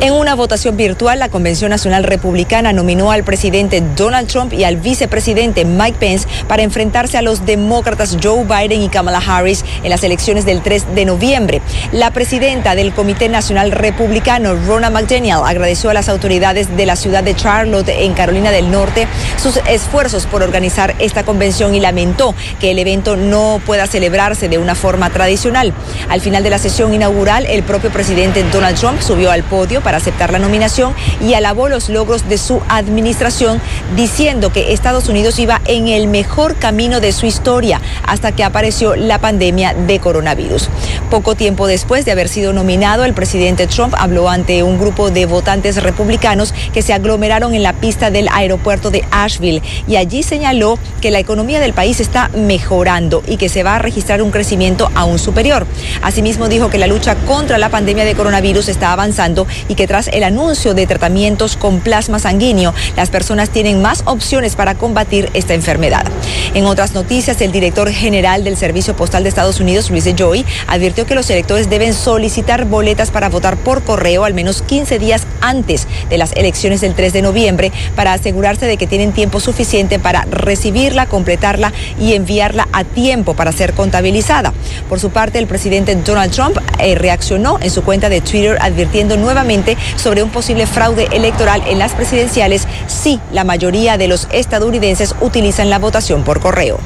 [0.04, 4.78] En una votación virtual, la Convención Nacional Republicana nominó al presidente Donald Trump y al
[4.78, 10.04] vicepresidente Mike Pence para enfrentarse a los demócratas Joe Biden y Kamala Harris en las
[10.04, 11.62] elecciones del 3 de noviembre.
[11.92, 17.24] La presidenta del Comité Nacional Republicano, Ronna McDaniel, agradeció a las autoridades de la ciudad
[17.24, 22.72] de Charlotte, en Carolina del Norte, sus esfuerzos por organizar esta convención y lamentó que
[22.72, 25.76] el evento no pueda celebrarse de una forma tradicional.
[26.10, 29.91] Al final de la sesión inaugural, el propio presidente Donald Trump subió al podio para
[29.92, 33.60] para aceptar la nominación y alabó los logros de su administración,
[33.98, 38.96] diciendo que Estados Unidos iba en el mejor camino de su historia hasta que apareció
[38.96, 40.70] la pandemia de coronavirus.
[41.10, 45.26] Poco tiempo después de haber sido nominado, el presidente Trump habló ante un grupo de
[45.26, 50.80] votantes republicanos que se aglomeraron en la pista del aeropuerto de Asheville y allí señaló
[51.02, 54.90] que la economía del país está mejorando y que se va a registrar un crecimiento
[54.96, 55.68] aún superior.
[56.02, 59.88] Asimismo dijo que la lucha contra la pandemia de coronavirus está avanzando y que que
[59.88, 65.32] tras el anuncio de tratamientos con plasma sanguíneo, las personas tienen más opciones para combatir
[65.34, 66.06] esta enfermedad.
[66.54, 70.46] En otras noticias, el director general del Servicio Postal de Estados Unidos, Luis de Joy,
[70.68, 75.26] advirtió que los electores deben solicitar boletas para votar por correo al menos 15 días
[75.42, 79.98] antes de las elecciones del 3 de noviembre para asegurarse de que tienen tiempo suficiente
[79.98, 84.54] para recibirla, completarla y enviarla a tiempo para ser contabilizada.
[84.88, 89.18] Por su parte, el presidente Donald Trump eh, reaccionó en su cuenta de Twitter advirtiendo
[89.18, 95.16] nuevamente sobre un posible fraude electoral en las presidenciales si la mayoría de los estadounidenses
[95.22, 96.80] utilizan la votación por correo.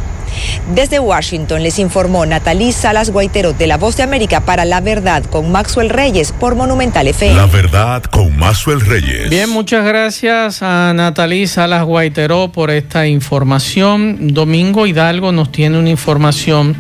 [0.74, 5.24] Desde Washington les informó Natalí Salas Guaitero de La Voz de América para La Verdad
[5.24, 7.36] con Maxwell Reyes por Monumental FM.
[7.36, 9.30] La Verdad con Maxwell Reyes.
[9.30, 14.34] Bien, muchas gracias a Natalí Salas Guaitero por esta información.
[14.34, 16.76] Domingo Hidalgo nos tiene una información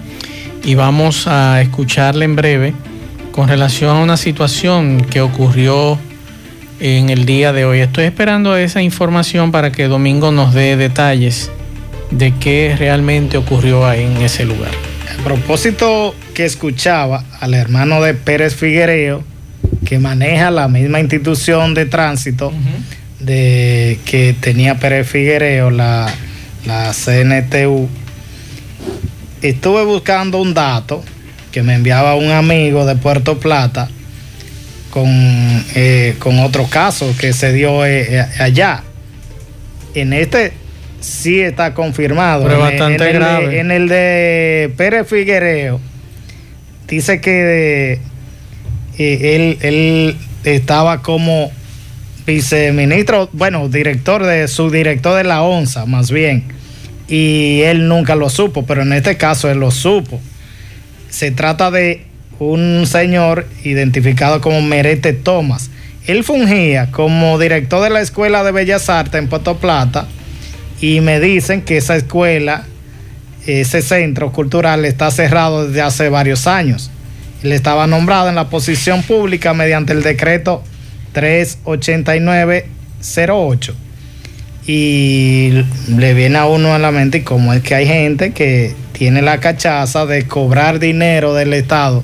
[0.63, 2.74] y vamos a escucharle en breve
[3.36, 6.00] con relación a una situación que ocurrió
[6.80, 7.82] en el día de hoy.
[7.82, 11.52] Estoy esperando esa información para que Domingo nos dé detalles
[12.12, 14.71] de qué realmente ocurrió ahí en ese lugar.
[15.19, 19.21] A propósito que escuchaba al hermano de Pérez Figuereo,
[19.86, 22.54] que maneja la misma institución de tránsito
[23.19, 26.08] de que tenía Pérez Figuereo, la,
[26.65, 27.89] la CNTU,
[29.41, 31.04] estuve buscando un dato
[31.56, 33.88] que me enviaba un amigo de Puerto Plata
[34.89, 35.08] con,
[35.74, 38.84] eh, con otro caso que se dio eh, eh, allá.
[39.94, 40.52] En este
[41.00, 42.44] sí está confirmado.
[42.44, 43.46] Pero bastante en, grave.
[43.46, 45.80] El de, en el de Pérez Figuereo,
[46.89, 48.02] dice que
[48.98, 51.54] él, él estaba como
[52.28, 56.44] viceministro, bueno, director de, subdirector de la ONSA, más bien.
[57.08, 60.20] Y él nunca lo supo, pero en este caso él lo supo.
[61.15, 62.06] Se trata de
[62.39, 65.71] un señor identificado como Merete Thomas.
[66.08, 70.08] Él fungía como director de la Escuela de Bellas Artes en Puerto Plata
[70.82, 72.65] y me dicen que esa escuela,
[73.47, 76.91] ese centro cultural está cerrado desde hace varios años.
[77.43, 80.63] Él estaba nombrado en la posición pública mediante el decreto
[81.13, 83.73] 38908.
[84.67, 85.51] Y
[85.95, 89.39] le viene a uno a la mente cómo es que hay gente que tiene la
[89.39, 92.04] cachaza de cobrar dinero del Estado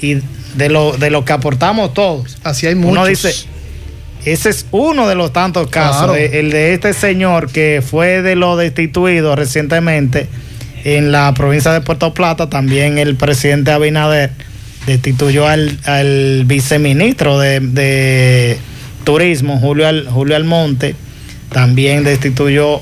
[0.00, 0.18] y
[0.54, 2.38] de lo, de lo que aportamos todos.
[2.44, 2.92] Así hay muchos.
[2.92, 3.34] Uno dice,
[4.24, 6.14] ese es uno de los tantos casos, Claro.
[6.16, 10.28] el de este señor que fue de lo destituido recientemente
[10.84, 14.30] en la provincia de Puerto Plata, también el presidente Abinader
[14.86, 18.56] destituyó al, al viceministro de, de
[19.04, 20.96] Turismo, Julio, Al- Julio Almonte,
[21.52, 22.80] también destituyó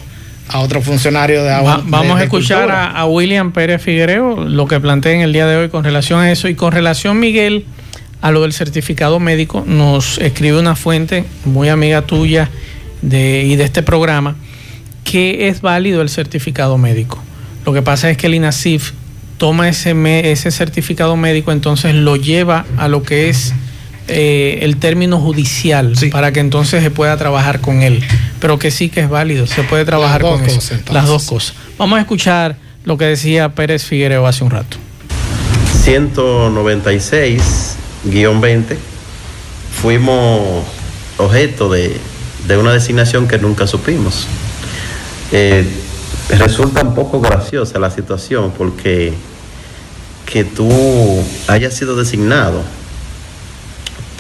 [0.49, 1.77] a otro funcionario de agua.
[1.79, 5.33] Va- vamos de- a escuchar a, a William Pérez Figuereo lo que plantea en el
[5.33, 7.65] día de hoy con relación a eso y con relación, Miguel,
[8.21, 9.65] a lo del certificado médico.
[9.67, 12.51] Nos escribe una fuente muy amiga tuya
[13.03, 14.37] de, y de este programa
[15.05, 17.23] que es válido el certificado médico.
[17.65, 18.93] Lo que pasa es que el INASIF
[19.39, 19.95] toma ese,
[20.31, 23.55] ese certificado médico, entonces lo lleva a lo que es
[24.09, 28.03] eh, el término judicial para que entonces se pueda trabajar con él.
[28.41, 30.57] Pero que sí que es válido, se puede trabajar con eso.
[30.57, 30.95] cosas, entonces.
[30.95, 31.55] Las dos cosas.
[31.79, 34.79] Vamos a escuchar lo que decía Pérez Figuereo hace un rato.
[35.85, 38.77] 196-20
[39.81, 40.65] fuimos
[41.19, 41.97] objeto de,
[42.47, 44.27] de una designación que nunca supimos.
[45.33, 45.65] Eh,
[46.31, 49.13] resulta un poco graciosa la situación porque
[50.27, 50.69] que tú
[51.49, 52.63] hayas sido designado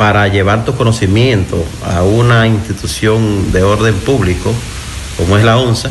[0.00, 4.50] para llevar tu conocimiento a una institución de orden público
[5.18, 5.90] como es la ONSA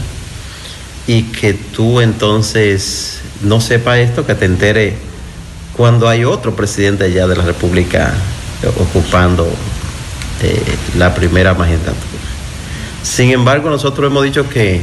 [1.05, 4.97] y que tú entonces no sepa esto, que te entere
[5.77, 8.15] cuando hay otro presidente ya de la República
[8.79, 9.47] ocupando
[10.41, 10.59] eh,
[10.97, 12.23] la primera magistratura.
[13.03, 14.81] Sin embargo, nosotros hemos dicho que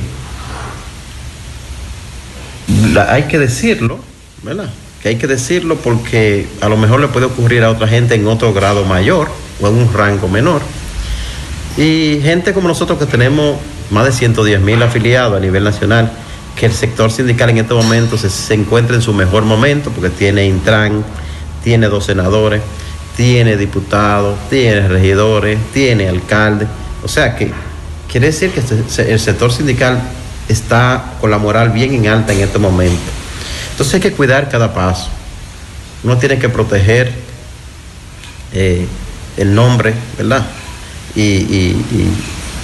[3.08, 3.98] hay que decirlo,
[4.44, 4.70] ¿verdad?
[5.06, 8.52] Hay que decirlo porque a lo mejor le puede ocurrir a otra gente en otro
[8.52, 9.28] grado mayor
[9.60, 10.62] o en un rango menor.
[11.76, 13.56] Y gente como nosotros que tenemos
[13.90, 16.10] más de 110 mil afiliados a nivel nacional,
[16.56, 20.46] que el sector sindical en este momento se, encuentra en su mejor momento porque tiene
[20.46, 21.04] Intran,
[21.62, 22.62] tiene dos senadores,
[23.16, 26.66] tiene diputados, tiene regidores, tiene alcalde.
[27.04, 27.52] O sea que
[28.10, 28.60] quiere decir que
[29.12, 30.00] el sector sindical
[30.48, 33.25] está con la moral bien en alta en este momento.
[33.76, 35.10] Entonces hay que cuidar cada paso.
[36.02, 37.12] Uno tiene que proteger
[38.54, 38.86] eh,
[39.36, 40.46] el nombre, ¿verdad?
[41.14, 41.76] Y,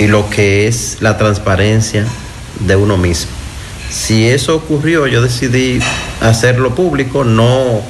[0.09, 2.07] lo que es la transparencia
[2.67, 3.31] de uno mismo.
[3.91, 5.81] Si eso ocurrió, yo decidí
[6.21, 7.83] hacerlo público, no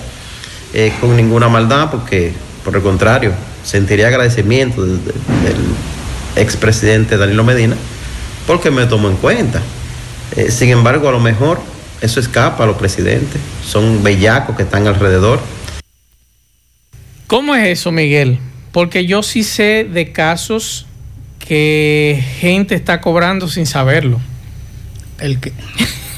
[0.74, 3.32] eh, con ninguna maldad, porque por el contrario,
[3.64, 5.14] sentiría agradecimiento del, del
[6.36, 7.76] expresidente Danilo Medina
[8.46, 9.60] porque me tomó en cuenta.
[10.36, 11.60] Eh, sin embargo, a lo mejor
[12.02, 15.40] eso escapa a los presidentes, son bellacos que están alrededor.
[17.28, 18.38] ¿Cómo es eso, Miguel?
[18.72, 20.86] Porque yo sí sé de casos
[21.38, 24.20] que gente está cobrando sin saberlo.
[25.20, 25.52] El que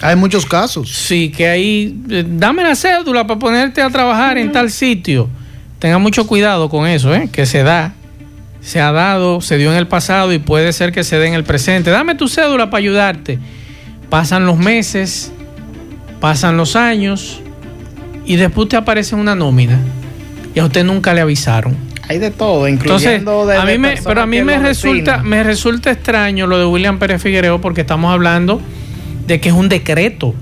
[0.00, 0.90] hay muchos casos.
[0.90, 5.28] Sí, que ahí eh, dame la cédula para ponerte a trabajar en tal sitio.
[5.78, 7.28] Tenga mucho cuidado con eso, ¿eh?
[7.30, 7.94] que se da,
[8.62, 11.34] se ha dado, se dio en el pasado y puede ser que se dé en
[11.34, 11.90] el presente.
[11.90, 13.38] Dame tu cédula para ayudarte.
[14.08, 15.32] Pasan los meses,
[16.24, 17.42] pasan los años
[18.24, 19.78] y después te aparece una nómina
[20.54, 21.76] y a usted nunca le avisaron.
[22.08, 25.90] Hay de todo, incluyendo Entonces, a mí me, pero a mí me resulta, me resulta
[25.90, 28.62] extraño lo de William Pérez Figueroa porque estamos hablando
[29.26, 30.34] de que es un decreto.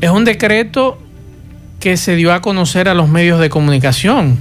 [0.00, 1.02] Es un decreto
[1.80, 4.38] que se dio a conocer a los medios de comunicación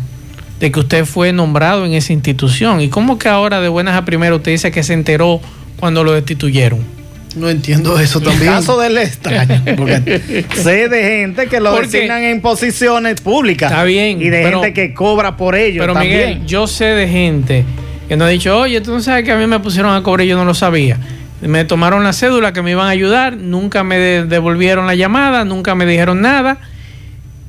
[0.59, 2.81] de que usted fue nombrado en esa institución.
[2.81, 5.41] ¿Y cómo que ahora de buenas a primeras usted dice que se enteró
[5.79, 6.94] cuando lo destituyeron?
[7.35, 8.53] No entiendo eso también.
[8.53, 9.61] El caso del extraño.
[9.75, 13.71] Porque sé de gente que lo designan en posiciones públicas.
[13.71, 14.21] Está bien.
[14.21, 15.81] Y de gente que cobra por ello.
[15.81, 16.29] Pero también.
[16.29, 17.65] Miguel, yo sé de gente
[18.07, 20.25] que nos ha dicho, oye, tú no sabes que a mí me pusieron a cobrar
[20.25, 20.97] y yo no lo sabía.
[21.41, 25.75] Me tomaron la cédula que me iban a ayudar, nunca me devolvieron la llamada, nunca
[25.75, 26.57] me dijeron nada.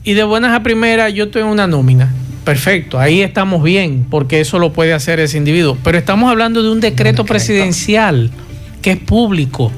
[0.02, 2.12] Y de buenas a primeras yo estoy en una nómina.
[2.44, 5.76] Perfecto, ahí estamos bien, porque eso lo puede hacer ese individuo.
[5.82, 8.30] Pero estamos hablando de un decreto presidencial
[8.86, 9.72] que es público.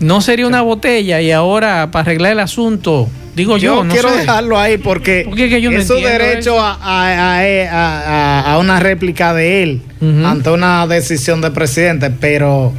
[0.00, 4.10] No sería una botella y ahora para arreglar el asunto, digo yo, yo no quiero
[4.10, 4.18] sé.
[4.18, 8.58] dejarlo ahí porque, porque es, que yo no es su derecho a, a, a, a,
[8.58, 10.26] una réplica de él uh -huh.
[10.26, 12.74] ante una decisión del presidente, pero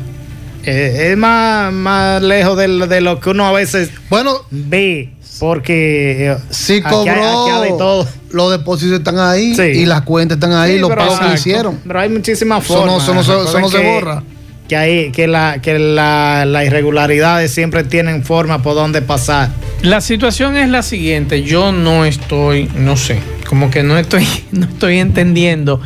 [0.65, 5.09] eh, es más, más lejos de, de, lo que uno a veces bueno ve.
[5.39, 8.07] Porque si cobró, aquí hay, aquí hay todo.
[8.31, 9.63] los depósitos están ahí sí.
[9.63, 11.79] y las cuentas están ahí, sí, los pagos que hicieron.
[11.85, 13.03] Pero hay muchísimas formas.
[13.03, 14.23] Eso no, eso no, eso no se borra
[14.67, 19.51] que hay que la que las la irregularidades siempre tienen forma por donde pasar.
[19.81, 24.65] La situación es la siguiente, yo no estoy, no sé, como que no estoy no
[24.65, 25.81] estoy entendiendo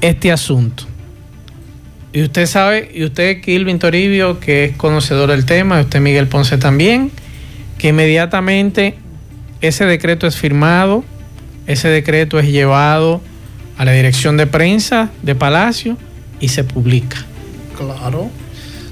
[0.00, 0.84] este asunto.
[2.12, 6.26] Y usted sabe, y usted Kilvin Toribio, que es conocedor del tema, y usted Miguel
[6.26, 7.12] Ponce también,
[7.80, 8.94] que inmediatamente
[9.62, 11.02] ese decreto es firmado,
[11.66, 13.22] ese decreto es llevado
[13.78, 15.96] a la dirección de prensa de Palacio
[16.40, 17.24] y se publica.
[17.78, 18.28] Claro.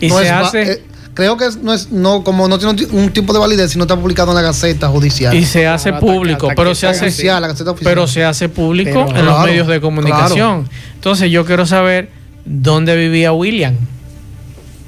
[0.00, 0.72] Y no se es, hace.
[0.72, 0.82] Eh,
[1.12, 3.94] creo que no es, no, como no tiene un tipo de validez, si no está
[3.94, 5.34] publicado en la Gaceta Judicial.
[5.34, 7.08] Y se hace público, pero se hace.
[7.08, 7.92] Oficial, la Gaceta oficial.
[7.92, 10.64] Pero se hace público pero, en los medios de comunicación.
[10.64, 10.78] claro.
[10.94, 12.08] Entonces yo quiero saber
[12.46, 13.74] dónde vivía William.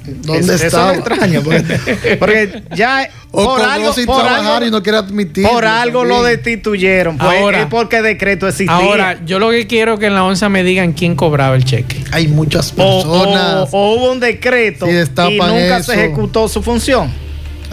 [0.05, 0.93] ¿Dónde es, estaba?
[0.93, 4.81] Eso es extraño, porque, porque ya o por algo, sin por trabajar algo, y no
[4.81, 5.47] quiere admitir.
[5.47, 7.17] por algo lo destituyeron.
[7.17, 8.75] Pues Ahora- es porque decreto existía.
[8.75, 11.63] Ahora, yo lo que quiero es que en la onza me digan quién cobraba el
[11.65, 12.03] cheque.
[12.11, 13.69] Hay muchas o, o- personas.
[13.71, 15.91] o hubo un decreto y nunca eso.
[15.91, 17.11] se ejecutó su función.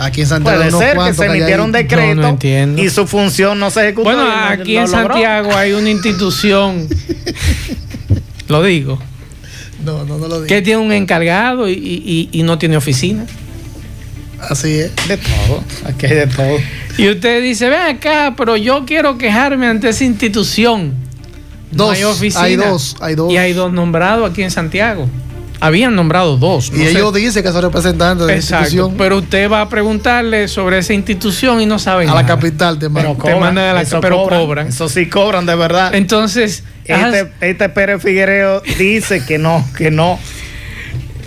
[0.01, 2.81] Aquí en Santiago Puede ser que se emitieron decreto No, no entiendo.
[2.81, 4.05] y su función no se ejecutó.
[4.05, 5.09] Bueno, aquí no en logró.
[5.15, 6.87] Santiago hay una institución,
[8.49, 8.99] lo digo,
[9.93, 10.47] No, no, no lo digo.
[10.47, 13.25] que tiene un encargado y, y- y no tiene oficina.
[14.41, 14.93] Así es.
[15.09, 15.65] De todo.
[15.85, 16.59] Aquí hay de todo.
[16.97, 20.95] Y usted dice, ven acá, pero yo quiero quejarme ante esa institución.
[21.73, 22.43] No Dos, hay oficina.
[22.45, 23.33] hay dos, hay dos.
[23.33, 25.09] Y hay dos nombrados aquí en Santiago.
[25.61, 26.69] Habían nombrado dos.
[26.69, 26.91] Y no sé.
[26.93, 28.65] ellos dicen que son representantes de la Exacto.
[28.67, 28.95] institución.
[28.97, 32.23] Pero usted va a preguntarle sobre esa institución y no sabe a nada.
[32.23, 33.27] la capital te Pero mandan.
[33.35, 34.69] Te mandan a la- eso pero cobran.
[34.69, 35.95] Eso sí cobran, de verdad.
[35.95, 40.19] Entonces, Este, este Pérez Figuereo dice que no, que no.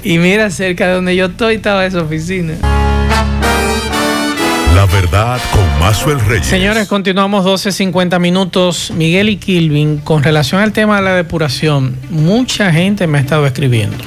[0.03, 2.53] y mira, cerca de donde yo estoy estaba esa oficina.
[4.75, 6.45] La verdad con Mazuel Reyes.
[6.47, 8.91] Señores, continuamos 12.50 minutos.
[8.95, 13.45] Miguel y Kilvin, con relación al tema de la depuración, mucha gente me ha estado
[13.45, 13.97] escribiendo.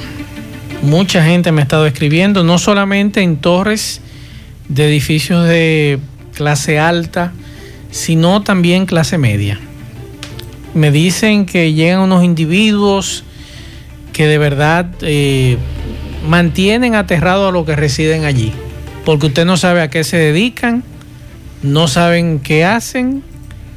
[0.85, 4.03] Mucha gente me ha estado escribiendo, no solamente en torres
[4.69, 5.99] de edificios de
[6.35, 7.33] clase alta,
[7.91, 9.59] sino también clase media.
[10.75, 13.25] Me dicen que llegan unos individuos
[14.13, 15.57] que de verdad eh,
[16.29, 18.53] mantienen aterrado a los que residen allí,
[19.07, 20.85] porque usted no sabe a qué se dedican,
[21.63, 23.23] no saben qué hacen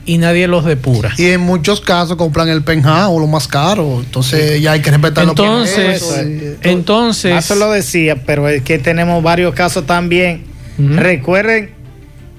[0.07, 1.11] y nadie los depura.
[1.17, 3.99] Y en muchos casos compran el penthouse, lo más caro.
[3.99, 6.57] Entonces ya hay que respetar Entonces, lo que es.
[6.63, 10.45] entonces, Eso lo decía, pero es que tenemos varios casos también.
[10.79, 11.71] Recuerden,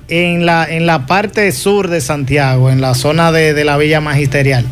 [0.08, 4.00] en la, en la parte sur de Santiago, en la zona de, de la Villa
[4.00, 4.64] Magisterial,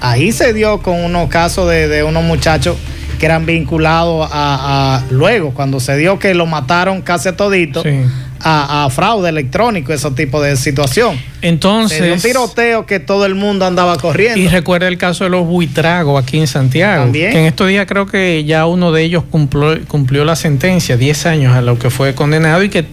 [0.00, 2.76] ahí se dio con unos casos de, de unos muchachos
[3.18, 7.82] que eran vinculados a, a- luego, cuando se dio que lo mataron casi a todito,
[7.82, 8.00] Sí.
[8.44, 11.18] A, fraude electrónico, ese tipo de situación.
[11.40, 12.12] Entonces.
[12.12, 14.38] un tiroteo que todo el mundo andaba corriendo.
[14.38, 17.04] Y recuerda el caso de los buitragos aquí en Santiago.
[17.04, 17.36] También.
[17.36, 21.54] en estos días creo que ya uno de ellos cumplió, cumplió la sentencia, 10 años
[21.54, 22.84] a lo que fue condenado y que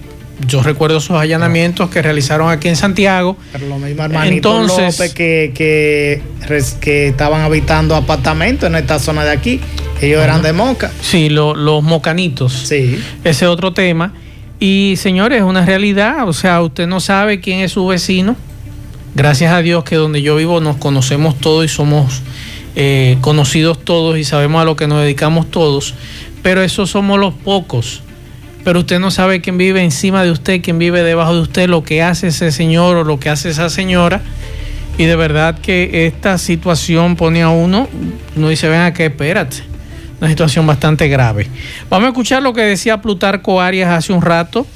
[0.48, 3.38] yo recuerdo esos allanamientos que realizaron aquí en Santiago.
[3.52, 6.22] Pero lo mismo hermanito Entonces, que, que,
[6.80, 9.60] que, estaban habitando apartamentos en esta zona de aquí.
[10.02, 10.92] Ellos eran de Moca.
[11.02, 12.54] Sí, los mocanitos.
[12.54, 13.04] Sí.
[13.24, 14.14] Ese otro tema.
[14.60, 16.28] Y señores, es una realidad.
[16.28, 18.36] O sea, usted no sabe quién es su vecino.
[19.16, 22.22] Gracias a Dios que donde yo vivo nos conocemos todos y somos
[22.76, 25.96] eh, conocidos todos y sabemos a lo que nos dedicamos todos.
[26.44, 28.04] Pero esos somos los pocos
[28.64, 31.84] pero usted no sabe quién vive encima de usted, quién vive debajo de usted, lo
[31.84, 34.22] que hace ese señor o lo que hace esa señora.
[34.98, 37.88] Y de verdad que esta situación pone a uno,
[38.36, 39.64] uno dice, ven que espérate.
[40.20, 41.48] Una situación bastante grave.
[41.90, 44.68] Vamos a escuchar lo que decía Plutarco Arias hace un rato,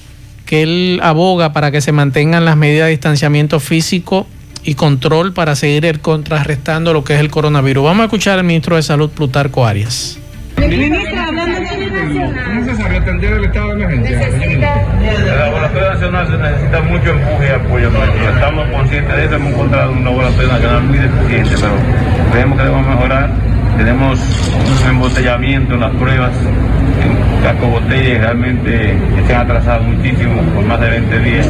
[0.46, 4.28] que él aboga para que se mantengan las medidas de distanciamiento físico
[4.64, 7.84] y control para seguir contrarrestando lo que es el coronavirus.
[7.84, 10.18] Vamos a escuchar al ministro de Salud, Plutarco Arias.
[10.58, 12.38] Ministro, hablando nacional.
[12.38, 14.20] ¿Es necesario atender el estado de emergencia?
[14.20, 14.86] Necesita.
[15.02, 17.90] El laboratorio nacional se necesita mucho empuje y apoyo
[18.34, 19.36] Estamos conscientes de eso.
[19.36, 21.74] Hemos encontrado un laboratorio nacional muy deficiente, pero
[22.32, 23.53] creemos que debemos mejorar.
[23.78, 24.20] Tenemos
[24.82, 26.32] un embotellamiento en las pruebas
[27.02, 28.98] en casco botella realmente
[29.28, 31.50] se han atrasado muchísimo por más de 20 días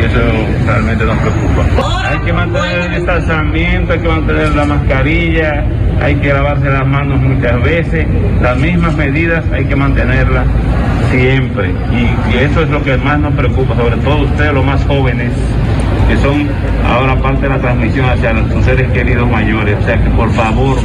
[0.00, 0.20] y eso
[0.66, 2.08] realmente nos preocupa.
[2.10, 5.64] Hay que mantener el distanciamiento, hay que mantener la mascarilla,
[6.00, 8.06] hay que lavarse las manos muchas veces,
[8.42, 10.46] las mismas medidas hay que mantenerlas
[11.10, 11.70] siempre.
[11.92, 15.30] Y, eso es lo que más nos preocupa, sobre todo ustedes los más jóvenes,
[16.08, 16.48] que son
[16.86, 19.76] ahora parte de la transmisión hacia nuestros seres queridos mayores.
[19.78, 20.78] O sea que por favor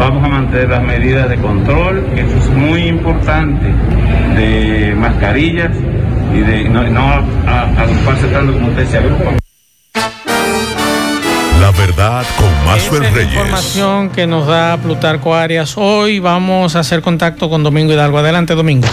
[0.00, 3.66] vamos a mantener las medidas de control, que eso es muy importante,
[4.34, 5.70] de mascarillas
[6.34, 9.38] y de no, agruparse tanto como ustedes se agrupan.
[11.60, 15.76] La verdad con Maxwell Esa es la información que nos da Plutarco Arias.
[15.76, 18.16] Hoy vamos a hacer contacto con Domingo Hidalgo.
[18.16, 18.88] Adelante, Domingo.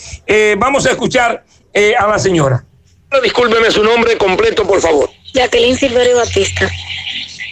[0.57, 1.45] vamos a escuchar
[1.99, 2.65] a la señora.
[3.21, 5.11] Discúlpeme su nombre completo, por favor.
[5.33, 6.71] Jacqueline Silverio Batista.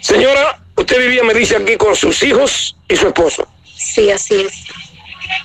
[0.01, 3.47] Señora, usted vivía, me dice aquí, con sus hijos y su esposo.
[3.75, 4.53] Sí, así es.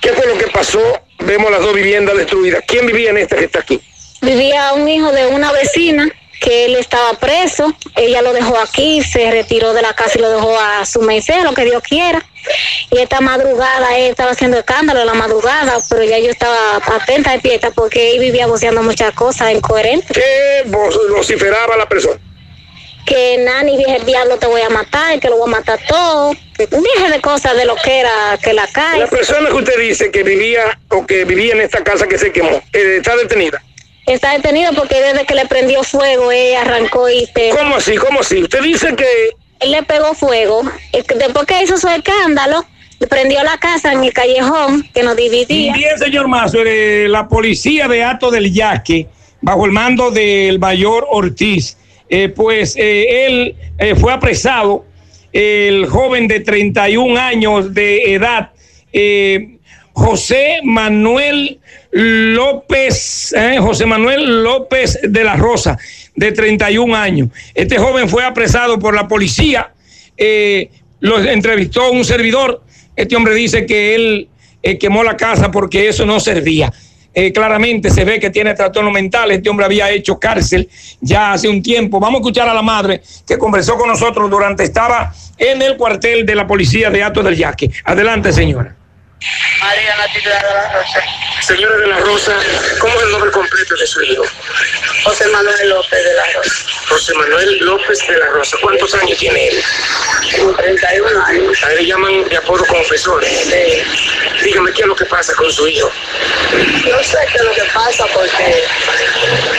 [0.01, 0.81] ¿Qué fue lo que pasó?
[1.19, 2.63] Vemos las dos viviendas destruidas.
[2.67, 3.81] ¿Quién vivía en esta que está aquí?
[4.21, 6.07] Vivía un hijo de una vecina
[6.39, 10.29] que él estaba preso, ella lo dejó aquí, se retiró de la casa y lo
[10.29, 12.25] dejó a su mesero, lo que Dios quiera.
[12.91, 17.31] Y esta madrugada él estaba haciendo escándalo en la madrugada, pero ya yo estaba atenta
[17.33, 20.15] de fiesta porque él vivía voceando muchas cosas incoherentes.
[20.15, 22.19] ¿Qué vociferaba la persona?
[23.09, 26.31] que Nani dije el diablo te voy a matar, que lo voy a matar todo.
[26.57, 28.99] Dije de cosas de lo que era que la calle.
[28.99, 32.31] La persona que usted dice que vivía o que vivía en esta casa que se
[32.31, 33.63] quemó, eh, ¿está detenida?
[34.09, 37.51] Está detenida porque desde que le prendió fuego, ella arrancó y te...
[37.51, 37.95] ¿Cómo así?
[37.95, 38.41] ¿Cómo así?
[38.41, 39.05] Usted dice que...
[39.59, 40.63] Él le pegó fuego.
[40.91, 42.65] Después que hizo su escándalo,
[43.07, 45.73] prendió la casa en el callejón que nos dividía.
[45.73, 49.07] Bien, señor Mazo, eh, la policía de Ato del Yaque,
[49.41, 51.77] bajo el mando del mayor Ortiz,
[52.09, 54.85] eh, pues eh, él eh, fue apresado,
[55.31, 58.49] el joven de 31 años de edad,
[59.99, 61.59] José Manuel
[61.91, 65.77] López, José Manuel López de la Rosa,
[66.15, 67.29] de 31 años.
[67.53, 69.73] Este joven fue apresado por la policía,
[71.01, 72.63] lo entrevistó un servidor,
[72.95, 74.29] este hombre dice que él
[74.79, 76.71] quemó la casa porque eso no servía.
[77.13, 79.31] Eh, claramente se ve que tiene trastorno mental.
[79.31, 80.69] Este hombre había hecho cárcel
[81.01, 81.99] ya hace un tiempo.
[81.99, 86.25] Vamos a escuchar a la madre que conversó con nosotros durante estaba en el cuartel
[86.25, 87.69] de la policía de Ato del Yaque.
[87.83, 88.78] Adelante, señora.
[89.59, 91.03] María Natividad de la Rosa.
[91.41, 92.37] Señora de la Rosa,
[92.79, 94.23] ¿cómo es el nombre completo de su hijo?
[95.03, 96.53] José Manuel López de la Rosa.
[96.87, 98.57] José Manuel López de la Rosa.
[98.61, 99.63] ¿Cuántos años tiene él?
[100.37, 101.63] Como 31 años.
[101.63, 103.23] A él le llaman de apodo confesor.
[103.25, 103.83] Sí.
[104.43, 105.91] Dígame qué es lo que pasa con su hijo.
[106.89, 108.63] No sé qué es lo que pasa porque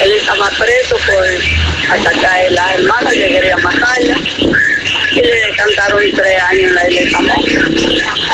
[0.00, 4.16] él estaba preso por atacar a la hermana que quería matarla
[5.60, 7.18] cantaron tres años en la iglesia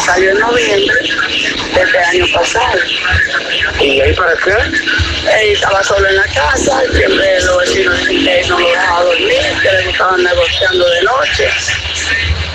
[0.05, 0.95] Salió en noviembre
[1.75, 2.79] de este año pasado.
[3.81, 4.71] ¿Y ahí para acá?
[5.43, 9.37] Él estaba solo en la casa, siempre los vecinos dicen que no lo dejaba dormir,
[9.63, 11.49] que le estaban negociando de noche.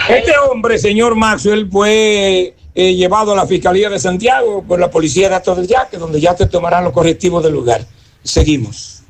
[0.10, 5.30] Este hombre, señor Maxwell, fue eh, llevado a la Fiscalía de Santiago por la Policía
[5.30, 7.82] de Actos del Yaque, donde ya te tomarán los correctivos del lugar.
[8.24, 9.01] Seguimos.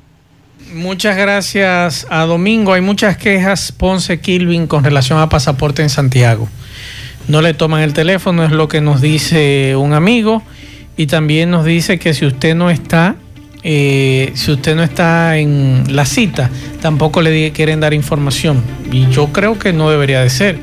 [0.74, 2.72] Muchas gracias a Domingo.
[2.72, 6.48] Hay muchas quejas, Ponce Kilvin, con relación a pasaporte en Santiago.
[7.28, 10.42] No le toman el teléfono, es lo que nos dice un amigo.
[10.96, 13.16] Y también nos dice que si usted no está,
[13.62, 16.50] eh, si usted no está en la cita,
[16.80, 18.62] tampoco le quieren dar información.
[18.90, 20.58] Y yo creo que no debería de ser.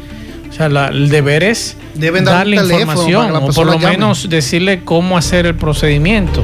[0.50, 3.92] O sea, la, el deber es Deben darle información o por lo llame.
[3.92, 6.44] menos decirle cómo hacer el procedimiento.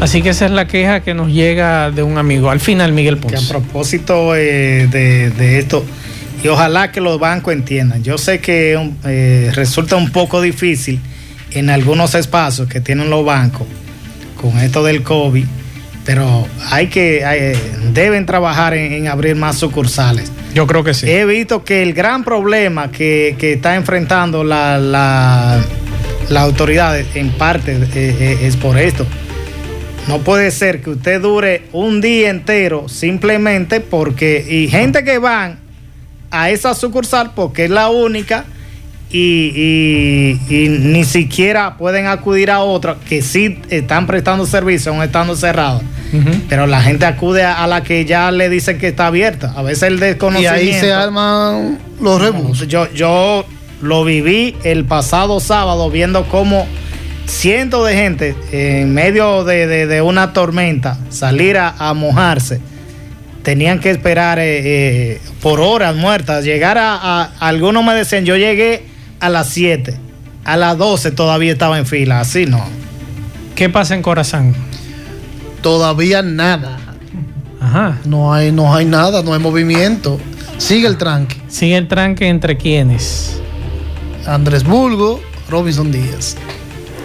[0.00, 2.50] Así que esa es la queja que nos llega de un amigo.
[2.50, 3.48] Al final, Miguel Que a Ponce.
[3.52, 5.84] propósito eh, de, de esto,
[6.42, 11.00] y ojalá que los bancos entiendan, yo sé que eh, resulta un poco difícil
[11.50, 13.66] en algunos espacios que tienen los bancos
[14.40, 15.44] con esto del COVID,
[16.06, 17.52] pero hay que, hay-
[17.92, 20.32] deben trabajar en, en abrir más sucursales.
[20.54, 21.10] Yo creo que sí.
[21.10, 25.60] He visto que el gran problema que, que está enfrentando la, la,
[26.30, 29.06] la autoridad en parte eh, es por esto.
[30.08, 35.58] No puede ser que usted dure un día entero simplemente porque, y gente que van
[36.30, 38.44] a esa sucursal porque es la única
[39.12, 45.02] y, y- y ni siquiera pueden acudir a otra que sí están prestando servicio aún
[45.02, 45.82] estando cerradas.
[46.48, 49.52] Pero la gente acude a, a la que ya le dicen que está abierta.
[49.56, 50.56] A veces el Y desconocimiento.
[50.56, 52.66] ahí se arman los rebus.
[52.66, 53.44] Yo, yo
[53.80, 56.66] lo viví el pasado sábado viendo cómo
[57.30, 62.60] cientos de gente en medio de, de- de una tormenta salir a, a mojarse.
[63.42, 64.60] Tenían que esperar eh,
[65.14, 66.44] eh, por horas muertas.
[66.44, 68.84] Llegar a, a- Algunos me decían, yo llegué
[69.20, 69.96] a las 7.
[70.44, 72.20] A las 12 todavía estaba en fila.
[72.20, 72.62] Así no.
[73.54, 74.54] ¿Qué pasa en Corazán?
[75.62, 76.78] Todavía nada.
[77.60, 77.98] Ajá.
[78.04, 80.18] No hay, no hay nada, no hay movimiento.
[80.58, 81.36] Sigue el tranque.
[81.48, 83.40] Sigue el tranque entre quienes.
[84.26, 86.36] Andrés Bulgo, Robinson Díaz.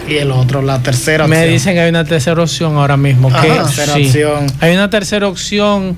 [0.08, 1.52] Y el otro, la tercera Me opción.
[1.52, 3.28] dicen que hay una tercera opción ahora mismo.
[3.28, 3.64] Que, Ajá.
[3.64, 4.06] Tercera sí.
[4.06, 4.46] opción.
[4.60, 5.96] Hay una tercera opción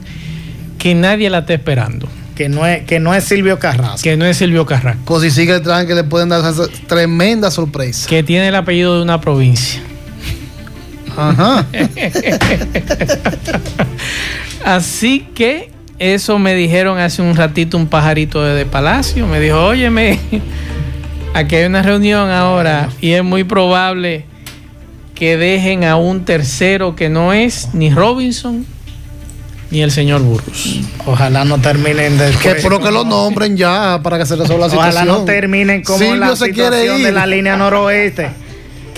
[0.79, 2.09] que nadie la está esperando.
[2.35, 3.99] Que no es, que no es Silvio Carrasco.
[4.03, 5.03] Que no es Silvio Carrasco.
[5.05, 8.09] Pues si sigue el tranque le pueden dar esa tremenda sorpresa.
[8.09, 9.81] Que tiene el apellido de una provincia.
[11.17, 11.67] Ajá.
[14.65, 19.27] Así que eso me dijeron hace un ratito un pajarito de, de Palacio.
[19.27, 20.21] Me dijo, óyeme,
[21.35, 24.25] aquí hay una reunión ahora y es muy probable
[25.15, 28.65] que dejen a un tercero que no es ni Robinson
[29.71, 30.81] ni el señor Burgos.
[31.05, 34.75] Ojalá no terminen de Que pero que lo nombren ya para que se resuelva la
[34.75, 35.19] Ojalá situación.
[35.19, 37.07] no terminen como Silvio la se quiere situación ir.
[37.07, 38.31] de la línea noroeste.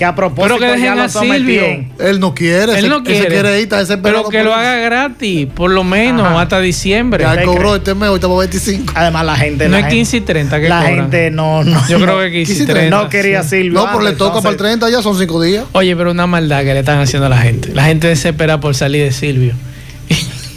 [0.01, 1.61] Que a propósito Pero que dejen ya lo a Silvio.
[1.99, 3.61] Él no quiere, Él no ese quiere.
[3.61, 3.69] ir,
[4.01, 6.41] Pero que lo haga gratis, por lo menos, Ajá.
[6.41, 7.23] hasta diciembre.
[7.23, 8.93] Ya ¿Usted cobró este mes, hoy estamos 25.
[8.95, 9.65] Además, la gente.
[9.65, 10.95] No la es gente- 15 y 30 que La cobran.
[10.95, 11.87] gente no, no.
[11.87, 12.97] Yo no, creo que 15 y 15 y 30.
[13.03, 13.73] no quería Silvio.
[13.73, 15.65] No, pero le toca para el entonces- 30, ya son 5 días.
[15.73, 17.69] Oye, pero una maldad que le están haciendo a la gente.
[17.75, 19.53] La gente desespera por salir de Silvio.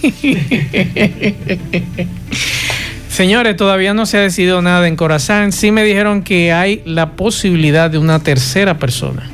[3.11, 5.53] Señores, todavía no se ha decidido nada en Corazán.
[5.53, 9.31] Sí me dijeron que hay la posibilidad de una tercera persona.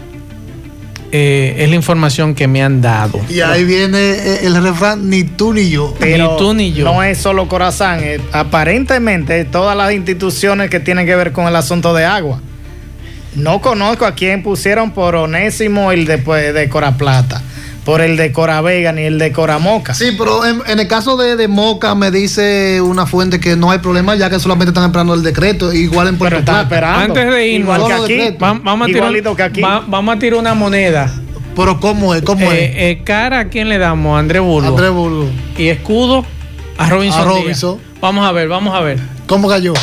[1.12, 3.20] Eh, es la información que me han dado.
[3.28, 5.92] Y ahí viene eh, el refrán, ni tú ni yo.
[5.98, 6.84] Pero Ni tú ni yo.
[6.84, 7.98] No es solo Corazán.
[8.02, 12.40] eh, aparentemente, todas las instituciones que tienen que ver con el asunto de agua.
[13.34, 17.42] No conozco a quién pusieron por Onésimo el de, pues, de Cora Plata,
[17.90, 19.94] por el de Cora Vega ni el de Cora Moca.
[19.94, 23.72] Sí, pero en, en el caso de, de Moca me dice una fuente que no
[23.72, 26.74] hay problema ya que solamente están esperando el decreto, igual en Puerto Pero están Plata.
[26.76, 27.20] esperando.
[27.20, 28.36] Antes de Igual que aquí.
[28.40, 29.60] va- vamos, a tirar, Igualito que aquí.
[29.60, 31.12] va- vamos a tirar una moneda.
[31.56, 32.22] Pero ¿cómo es?
[32.22, 32.70] ¿Cómo Eh, es?
[32.76, 34.14] eh, cara, ¿a quién le damos?
[34.14, 34.68] A André Burgo.
[34.68, 35.28] Andrés Bulgo.
[35.58, 36.24] Y escudo
[36.78, 37.22] a Robinson.
[37.22, 37.40] A Díaz.
[37.42, 37.78] Robinson.
[38.00, 39.00] Vamos a ver, vamos a ver.
[39.26, 39.74] ¿Cómo cayó?